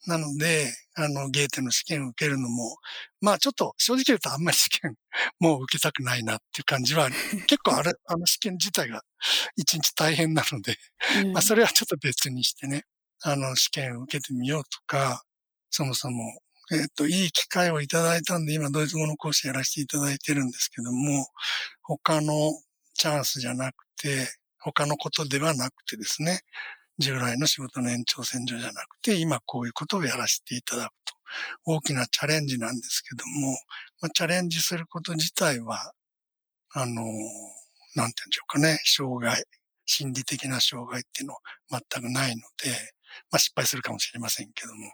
[0.06, 2.78] なので、あの、ゲーテの試験を受けるのも、
[3.22, 4.96] まあちょっと正直言うとあんまり試験
[5.40, 7.10] もう受けたくないなっていう感じは、
[7.48, 9.02] 結構あれ、 あの試験自体が
[9.56, 10.78] 一日大変なので、
[11.24, 12.86] うん、まあそれはちょっと別にしてね、
[13.22, 15.24] あの試験を受けてみようとか、
[15.70, 16.40] そもそも、
[16.72, 21.28] えっ、と、いい機会をいただいたんで、今ドイツ語の講師やらせていただいてるんですけども、
[21.82, 22.52] 他の
[22.94, 24.28] チャンスじゃなくて、
[24.60, 26.42] 他のことではなくてですね、
[27.00, 31.14] 従来の仕事の延長線上じゃなくて、今こういうことをやらせていただくと。
[31.66, 33.52] 大きなチャレンジなんですけども、
[34.02, 35.92] まあ、チャレンジすること自体は、
[36.74, 37.14] あの、なんて
[37.96, 39.44] 言うんでしょうかね、障害、
[39.86, 41.40] 心理的な障害っていうのは
[41.92, 42.72] 全くないので、
[43.32, 44.92] まあ失敗するかもしれませんけども。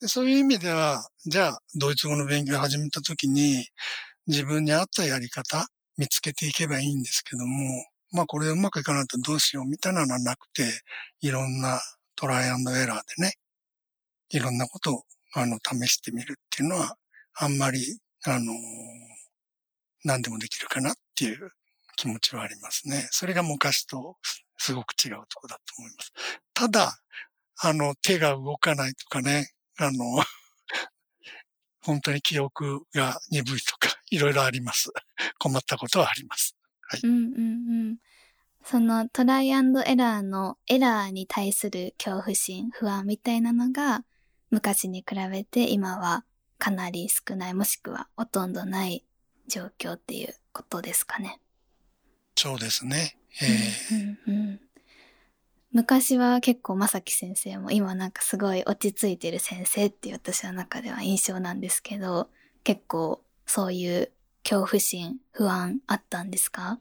[0.00, 3.66] でそういう意味では、じゃあ、ドイツ語の勉強を始めたときに、
[4.26, 5.66] 自分に合ったやり方、
[5.96, 10.64] 見つけていけばいいんですけども、まあこれうまくいかないとどうしようみたいなのはなくて、
[11.20, 11.80] いろんな
[12.14, 13.34] トライアンドエラーでね、
[14.30, 15.02] いろんなことを
[15.34, 16.96] あの試してみるっていうのは、
[17.34, 18.52] あんまり、あの、
[20.04, 21.50] 何でもできるかなっていう
[21.96, 23.08] 気持ちはありますね。
[23.10, 24.16] それが昔と
[24.56, 26.12] すごく違うとこだと思います。
[26.54, 26.98] ただ、
[27.58, 30.22] あの、手が動かないとかね、あの、
[31.80, 34.90] 本当に記憶が鈍いとか、いろいろあります。
[35.38, 36.56] 困ったことはあります。
[36.88, 37.00] はい。
[37.02, 37.96] うんうんうん。
[38.62, 44.04] そのトライアンドエラーのエラーに対する恐怖心、不安みたいなのが
[44.50, 46.24] 昔に比べて今は
[46.58, 49.04] かなり少ないもしくはほとんどない
[49.46, 51.40] 状況っていうことですかね。
[52.34, 53.16] そうですね。
[53.40, 54.60] えー、うんうんうん、
[55.72, 62.30] 昔は結構正樹先生も今なんかすごい落ち着いてる先生っていう私の中では印象なんですけど
[62.64, 64.10] 結構そういう
[64.48, 66.78] 恐怖心、不安あったんですか？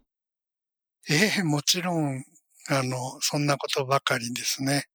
[1.10, 2.23] ええもちろん、
[2.69, 4.86] あの、そんなことばかりですね。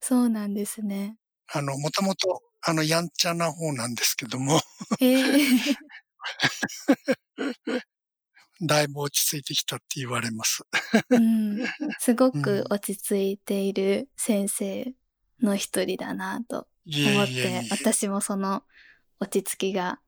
[0.00, 1.16] そうなんですね。
[1.52, 4.60] あの、もともと、あの、やんちゃな方なんですけども。
[5.00, 5.76] えー、
[8.66, 10.64] だいぶ落ち着いてきたって言われます。
[11.10, 11.64] うん、
[12.00, 14.92] すごく落ち着いている先生
[15.40, 18.64] の一人だなと思って、私もその
[19.20, 20.00] 落ち着きが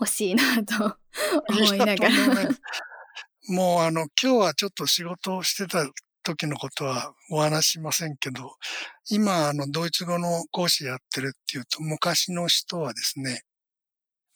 [0.00, 0.96] 欲しいなと
[1.48, 2.48] 思いながら。
[3.48, 5.90] もうあの、今日はちょっと仕事をしてた
[6.22, 8.56] 時のことはお話しませんけど、
[9.10, 13.42] 今あの、ドイツ語の講師やってるっていうと、昔の人はですね、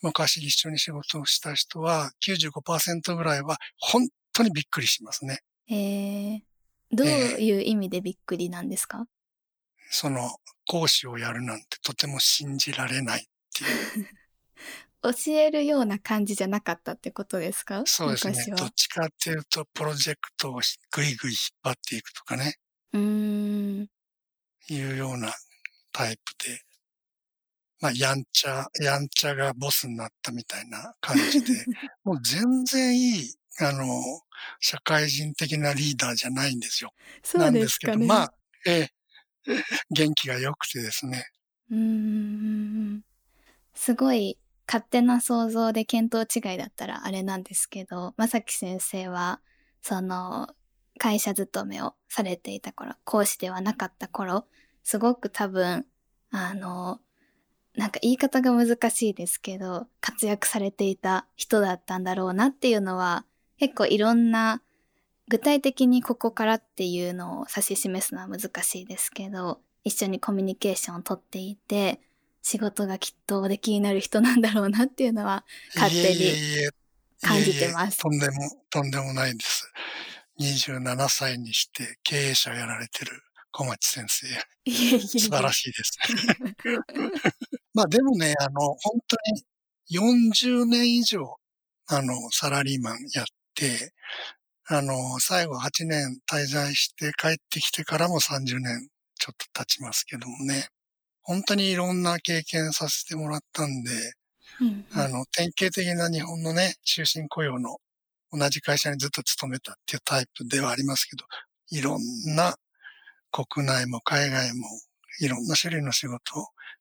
[0.00, 5.40] 昔一緒に仕事をした人は95%ぐらいは本当にびっくりしますね。
[5.70, 6.40] えー、
[6.90, 9.04] どういう意味でびっくりなんですか、えー、
[9.90, 10.28] その
[10.66, 13.64] 講師をやるなんてとても信じられないって
[13.98, 14.08] いう。
[15.02, 17.82] 教えるような感じじゃなかったってことですか？
[17.86, 18.34] そうですね。
[18.56, 20.60] どっちかっていうと、プロジェクトを
[20.92, 22.56] ぐいぐい引っ張っていくとかね。
[22.92, 23.88] うん。
[24.68, 25.32] いうような
[25.92, 26.60] タイプで。
[27.80, 31.64] まあ、やんちゃ、やんちゃがボスになったみたいな感じで、
[32.04, 33.84] もう全然いい、あの、
[34.60, 36.92] 社会人的なリーダーじゃないんですよ。
[37.24, 37.50] そうですかね。
[37.50, 38.34] なんですけど、まあ、
[38.66, 38.90] ええ、
[39.90, 41.26] 元気が良くてですね。
[41.72, 43.02] うーん。
[43.74, 49.40] すごい勝手な想像で見当違いだったらあれなんですけど、まさき先生は、
[49.82, 50.48] その、
[50.98, 54.46] 会社勤めをされていた頃、講師ではなかった頃、
[54.84, 55.86] すごく多分、
[56.30, 57.00] あの、
[57.74, 63.24] なんか言い方が難しいですけど、活躍されていた人だったんだろうなっていうのは、
[63.58, 64.62] 結構いろんな、
[65.28, 72.00] 具体的にここからっていうのを指し示すのは難しいですけど、一緒にコミュニケーションをとっていて、
[72.42, 76.32] 仕事がきっとおできになる人なんだろうなっていうのは、勝手に
[77.20, 77.98] 感じてます。
[77.98, 78.34] とんでも、
[78.68, 79.72] とんでもないんです。
[80.40, 83.12] 27歳にして経営者やられてる
[83.52, 84.26] 小町先生。
[84.96, 85.98] 素晴らしいです。
[87.74, 89.44] まあでもね、あの、本当に
[89.90, 91.38] 40年以上、
[91.86, 93.92] あの、サラリーマンやって、
[94.66, 98.88] あの、最後8年滞在して帰ってきてからも30年
[99.18, 100.68] ちょっと経ちますけどもね。
[101.22, 103.90] 本当にいろんな経験させてもらったんで、
[104.60, 107.78] うんうん、あの、典型的な日本のね、終身雇用の
[108.32, 111.24] 同じ会社にずっと勤めたっていうタイプではありますけど、
[111.70, 112.56] いろんな
[113.30, 114.66] 国内も海外も
[115.20, 116.20] いろんな種類の仕事、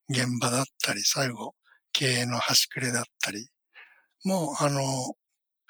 [0.09, 1.53] 現場だったり、最後、
[1.93, 3.47] 経営の端くれだったり、
[4.23, 4.81] もう、あの、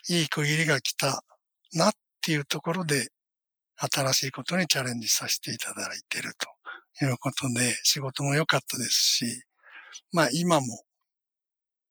[0.09, 1.23] いい区切りが来た
[1.73, 1.91] なっ
[2.21, 3.09] ていうところで、
[3.77, 6.47] 新しいことにチャレンジさせていただいていると
[7.05, 9.43] いうことで、仕事も良かったですし、
[10.11, 10.83] まあ今も、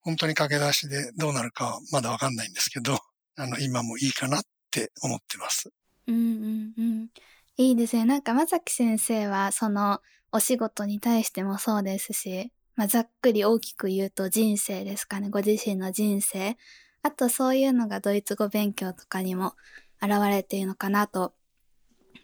[0.03, 2.99] 本当に駆け出しでどうなるかはまだわかんないんですけど、
[3.37, 5.71] あの、今もいいかなって思ってます。
[6.07, 7.09] うんうんうん。
[7.57, 8.05] いいですね。
[8.05, 10.01] なんか、まさき先生は、その、
[10.33, 15.29] お仕事に対してもそうですし、まあ、ざっくり大きく言うと人生ですかね。
[15.29, 16.57] ご自身の人生。
[17.03, 19.55] あと、そういうのがドイツ語勉強とかにも
[20.01, 21.35] 現れているのかなと、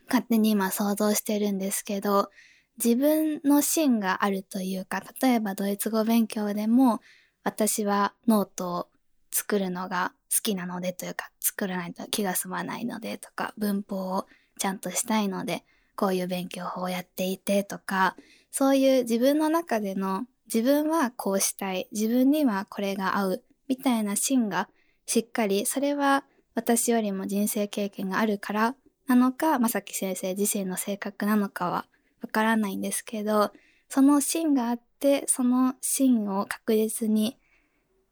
[0.07, 2.30] 勝手に今想像してるんですけど、
[2.83, 7.01] 自分の芯があるというか、例えばドイツ語勉強でも、
[7.43, 8.89] 私はノートを
[9.31, 14.27] 作るのが好きなのでというか、作らないと気が済まないのでとか、文法を
[14.59, 15.64] ちゃんとしたいので、
[15.95, 18.16] こういう勉強法をやっていてとか、
[18.51, 24.68] そういう自分の中での自分はこうしたい、自分にはこれが合う、みたいな芯が
[25.07, 26.24] しっかり、それは
[26.55, 28.74] 私よりも人生経験があるから
[29.07, 31.87] なのか、まさき先生自身の性格なのかは
[32.22, 33.52] わからないんですけど、
[33.88, 37.38] その芯があって、その芯を確実に、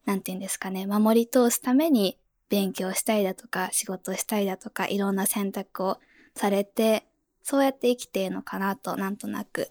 [0.05, 5.99] なんて言うんですかね、守り通すために勉強したいだとか、仕事したいだとか、いろんな選択を
[6.35, 7.07] されて、
[7.43, 9.71] そうやって生きているのかなと、なんとなく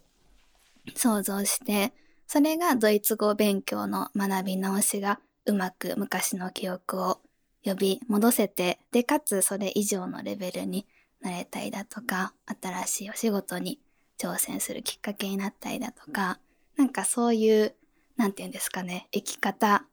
[0.95, 1.93] 想像して、
[2.27, 7.19] それがドイツ語勉強の学び直しがうまく昔の記憶を
[7.63, 10.85] 呼び戻せて、で、かつそれ以上のレベルに
[11.21, 13.79] なれたりだとか、新しいお仕事に
[14.23, 16.39] 挑戦するきっかけになったりだとか、
[16.77, 17.75] なんかそういう、
[18.15, 19.85] なんて言うんですかね、生き方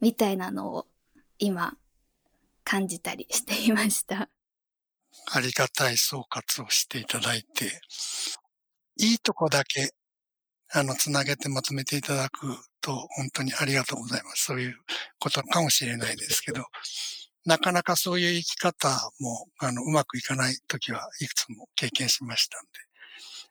[0.00, 0.86] みたいなのを
[1.38, 1.76] 今
[2.64, 4.28] 感じたりしていました。
[5.32, 7.80] ありがたい総括をしていただいて、
[8.98, 9.92] いいとこだけ、
[10.72, 14.46] あの、つなげてまとめていただくと、本当にありがとうございます。
[14.46, 14.76] そういう
[15.20, 16.64] ことかもしれないですけど、
[17.44, 18.88] なかなかそういう生き方
[19.20, 22.85] も、あの、うまくいかない時はいくつも経験しましたんで、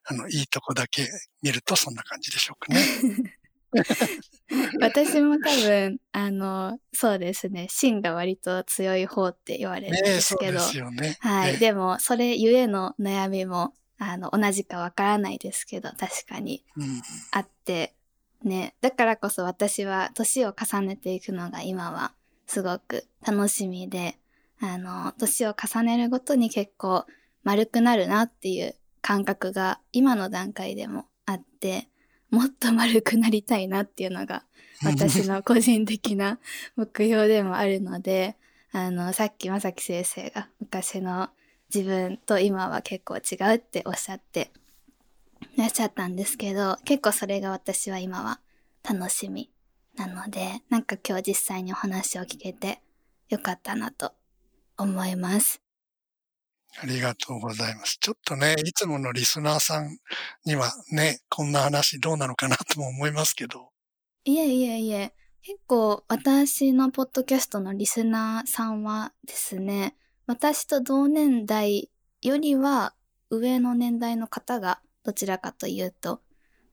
[0.05, 1.07] あの、いいとこだけ
[1.41, 3.33] 見るとそんな感じでしょうかね。
[4.79, 10.59] 私も多分、あの、そうですね、芯が割と強い方って言われるんですけど、
[10.91, 16.63] ね、はい、でも、それゆえの悩みも、あの、同じかわからないですけど、確かに。
[17.31, 17.95] あって、
[18.43, 22.13] うん、ね、だからこそ私は年を重ねていくのが今は
[22.47, 24.17] すごく楽しみで、
[24.59, 27.05] あの、年を重ねるごとに結構
[27.43, 28.75] 丸くなるなっていう
[29.05, 31.89] 感覚が今の段階でもあって、
[32.31, 34.45] もっと丸くなりたいなっていうのが
[34.83, 36.39] 私の個人的な
[36.75, 38.35] 目標でもあるので、
[38.71, 41.29] あの、さっきまさき先生が昔の
[41.71, 44.51] 自分と今は結構違うっておっしゃって
[45.55, 48.39] いらっしゃったんですけど、結構それが私は今は
[48.81, 49.51] 楽しみ
[49.97, 52.81] なので、なんか今日実際にお話を聞けて
[53.29, 54.13] よかったなと
[54.79, 55.64] 思います。
[56.77, 57.97] ありがとうございます。
[57.99, 59.97] ちょっとね、いつものリスナーさん
[60.45, 63.69] にはね、こんな話どうなのかなとも思いますけど。
[64.25, 69.95] いえいえいえ、結構私のポッドキャストのリスナーさんはですね、
[70.27, 71.89] 私と同年代
[72.21, 72.93] よりは
[73.29, 76.21] 上の年代の方がどちらかというと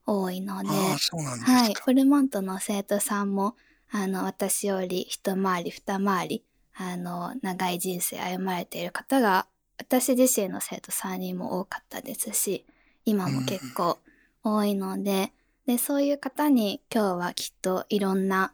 [0.07, 3.57] 多いので、はい、フルモントの生徒さんも、
[3.91, 6.45] あの、私より一回り二回り、
[6.75, 9.47] あの、長い人生歩まれている方が
[9.83, 12.65] 私自身の生徒3人も多かったですし、
[13.05, 13.99] 今も結構
[14.45, 15.33] 多いので、
[15.67, 18.53] で、そういう方に今日はきっといろんな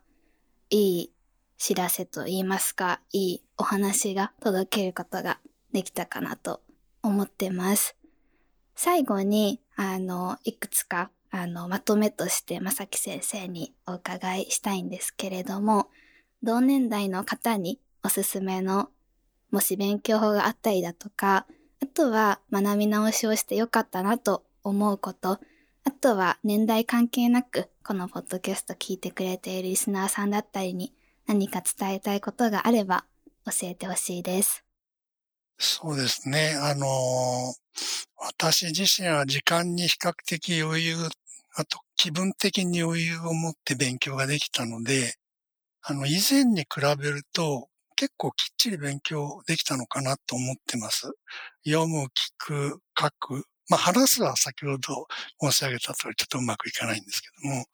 [0.71, 1.13] いい
[1.59, 5.39] 知らせと言いますか、いいお話が届けることが
[5.71, 6.63] できたかなと
[7.03, 7.95] 思ってます。
[8.75, 15.91] 最後に、あの、いくつか、あの、まとめとして、まさき先生にお伺いしたいんですけれども、
[16.43, 18.89] 同年代の方におすすめの、
[19.51, 21.47] もし勉強法があったりだとか、
[21.83, 25.39] あとは学び直しをしてよかったなと思うこと、
[25.85, 30.93] あとは年代関係なく、このポッドキャスト聞いてくれているリスナーさんだったりに
[31.27, 33.05] 何か伝えたいことがあれば
[33.47, 34.65] 教えてほしいです。
[35.59, 36.55] そうですね。
[36.61, 37.55] あの
[38.17, 40.97] 私自身は時間に比較的余裕、
[41.55, 45.15] あと気分的に余裕を持って勉強ができたので、
[45.83, 47.69] あの、以前に比べると
[47.99, 51.11] 結構きっちり勉強できたのかなと思ってます。
[51.67, 53.45] 読む、聞く、書く。
[53.69, 55.09] まあ、話すは先ほど
[55.43, 57.65] 申し上げた通りちょっとうまくいかないんですけども、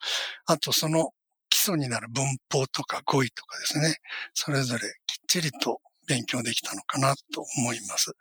[0.47, 1.11] あとその
[1.49, 3.97] 基礎になる文法とか語彙とかですね、
[4.33, 4.87] それぞれきっ
[5.27, 8.13] ちりと勉強できたのかなと思います。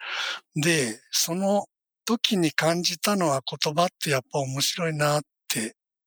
[0.56, 1.64] で、その
[2.04, 5.22] 時に感じたのは言葉ってやっぱ面白いなっ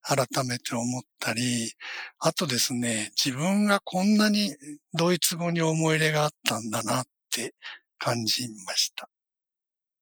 [0.07, 1.73] 改めて思ったり、
[2.19, 4.55] あとですね、自分がこんなに
[4.93, 7.53] ドイツ語に思い入れがあったんだなって
[7.99, 9.09] 感じました。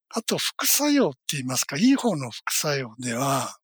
[0.09, 3.55] あと副作用って言いますか、いい方の副作用では、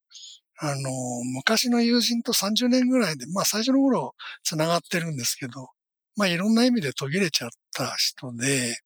[0.58, 0.90] あの、
[1.34, 5.70] 昔の友人と30年ぐらいで、まあ最初の頃繋がってるんですけど、
[6.16, 8.76] まあいろんな意味で途切れちゃった人で、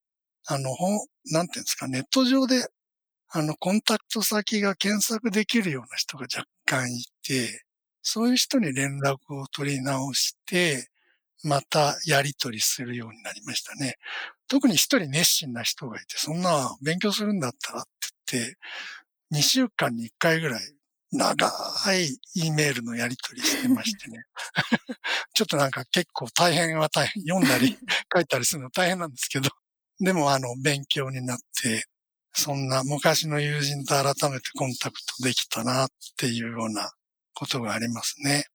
[0.47, 0.69] あの、
[1.31, 2.67] なんていうんですか、ネット上で、
[3.29, 7.63] あの、コンタクト先が検索できるような人が若干いて、
[8.01, 10.87] そういう人に連絡を取り直して、
[11.43, 13.95] またやり取りするようになりましたね。
[14.47, 17.89] 特に一人熱心な人がいて、そんな勉強するんだったらって
[18.31, 18.57] 言って、
[19.31, 20.61] 2週間に1回ぐらい
[21.11, 21.51] 長
[21.93, 24.23] い E メールのやり取りしてましてね。
[25.33, 27.77] ちょっとなんか結構大変は大変、読んだり
[28.13, 29.49] 書いたりするの大変なんですけど、
[29.99, 31.85] でもあの、勉強になって、
[32.39, 36.91] そんな昔の友人と改めてコンタクトできたなっていうような
[37.33, 38.45] ことがありますね。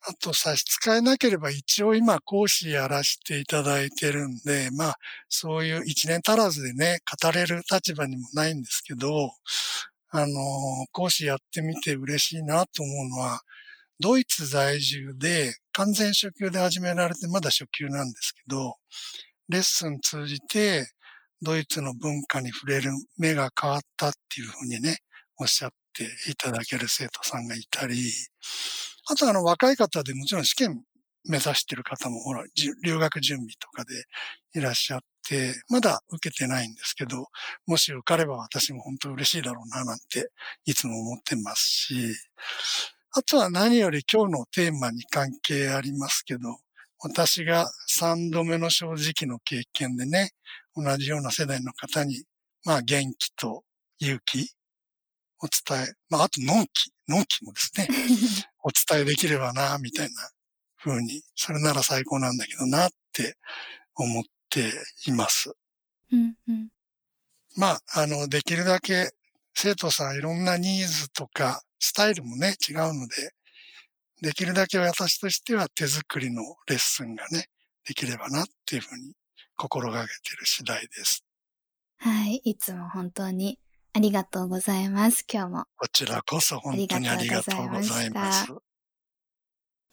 [0.00, 4.96] あと差し支えなければ一応今講師やらせていただいてるんで、まあ
[5.28, 9.30] そういう一年足らずでね、語れる立場にもないんですけど、
[10.10, 10.32] あの、
[10.90, 13.40] 講師やってみて嬉しいなと思うのは、
[14.00, 18.74] ドイツ在住で完全初級で始められてまだ初級なんですけど、
[19.48, 20.88] レッスン通じて
[21.42, 24.98] ドイツの文化に触れる目が変わったっていうふうにね、
[25.38, 28.10] おっしゃっていただける生徒さんがいたり、
[29.10, 30.82] あとあの若い方でもちろん試験
[31.24, 32.44] 目指してる方もほら、
[32.84, 33.94] 留学準備とかで
[34.58, 37.26] いらっしゃって、まだ受けてないんですけど、
[37.66, 40.30] もし受かれば私も本当嬉しいだろうななんて
[40.64, 42.14] いつも思ってますし、
[43.12, 46.58] あとは何より今日のテーマに関係ありますけど、
[47.00, 50.32] 私が3度目の正直の経験でね、
[50.74, 52.24] 同じような世代の方に、
[52.64, 53.62] まあ元気と
[54.00, 54.50] 勇気
[55.40, 57.88] お伝え、まああと納期、納期もですね、
[58.62, 60.30] お伝えできればな、みたいな
[60.76, 63.36] 風に、それなら最高なんだけどなって
[63.94, 64.72] 思って
[65.06, 65.52] います。
[66.10, 66.68] うんうん、
[67.56, 69.12] まあ、あの、できるだけ
[69.54, 73.32] 生徒さんいろんなニーズとかスタイルもね、違うので、
[74.20, 77.46] できるだけ私としては手作りのレッスンがね、
[77.86, 79.14] できればなっていうふうに
[79.56, 81.24] 心がけている次第です。
[81.98, 83.58] はい、いつも本当に
[83.92, 85.24] ありがとうございます。
[85.32, 85.64] 今日も。
[85.76, 88.52] こちらこそ本当にありがとうございます。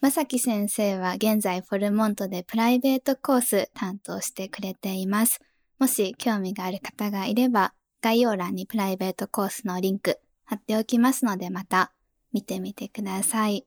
[0.02, 5.40] まさき先生は現在フォルモントでプライベートコース担当してくれています。
[5.80, 11.92] もし興味がある方がいれば、概要欄にプライベートコースのリンク貼っておきますのでまた
[12.34, 13.66] 見てみてください。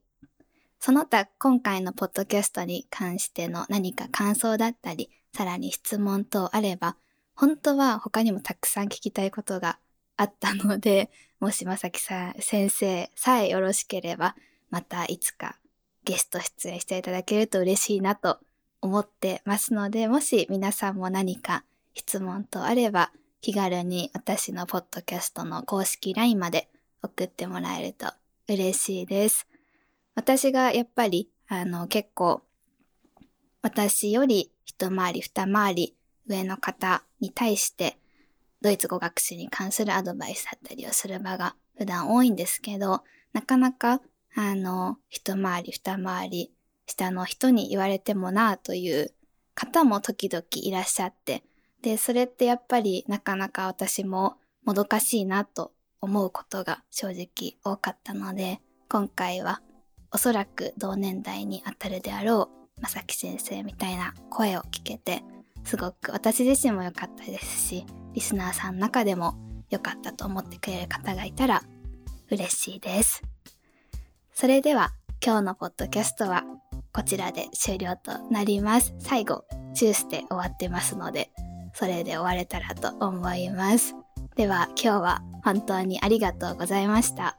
[0.81, 6.97] その他今回のポッドキャストに関しての何か感想だったり、さらに質問等あれば、
[7.35, 9.79] 本当は他にもたくさん聞きたいことが
[10.17, 11.11] あったので、
[11.41, 14.37] もしまさきさん、先生さえよろしければ、
[14.71, 15.59] またいつか
[16.05, 18.39] ゲスト出演していただけると嬉しいなと
[18.81, 21.65] 思ってますので、もし皆さんも何か
[21.95, 26.69] 質問とあれば、気軽に私のポッドキャストの公式 LINE まで
[27.03, 28.13] 送ってもらえると
[28.49, 29.48] 嬉しいです。
[30.19, 32.43] 私がやっぱり、あの、結構、
[33.63, 35.97] 私より一回り二回り
[36.27, 38.01] 上の方に対して、
[38.61, 44.01] ドイツ語学習に関するアドバイスだったりをする場が普段多いんですけど、なかなか、
[44.35, 46.53] あの、一回り二回り
[46.87, 49.15] 下の人に言われてもなあという
[49.55, 51.45] 方も時々いらっしゃって、
[51.81, 59.63] で、それってやっぱりなかなか私ももどかしいなと思うことが正直多かったので、今回は
[60.13, 65.23] おそらく同年代にあたるであろうまさき先生みたいな声を聞けて、
[65.65, 69.35] すごく私自身も良かったですし、リスナーさんの中でも
[69.71, 71.63] 良かったと思ってくれる方がいたら
[72.31, 73.23] 嬉しいです。
[74.33, 74.93] それでは
[75.25, 76.45] 今日のポッドキャストは
[76.93, 78.95] こちらで終了となります。
[78.99, 79.45] 最後、
[79.75, 81.31] チューして終わってますので、
[81.75, 83.95] それで終われたらと思います。
[84.37, 87.37] では今日は本当にありがとうございました。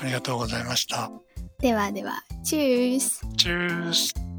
[0.00, 1.10] ありがとうございました。
[1.60, 3.20] ではでは、チュース。
[3.36, 4.29] チュース。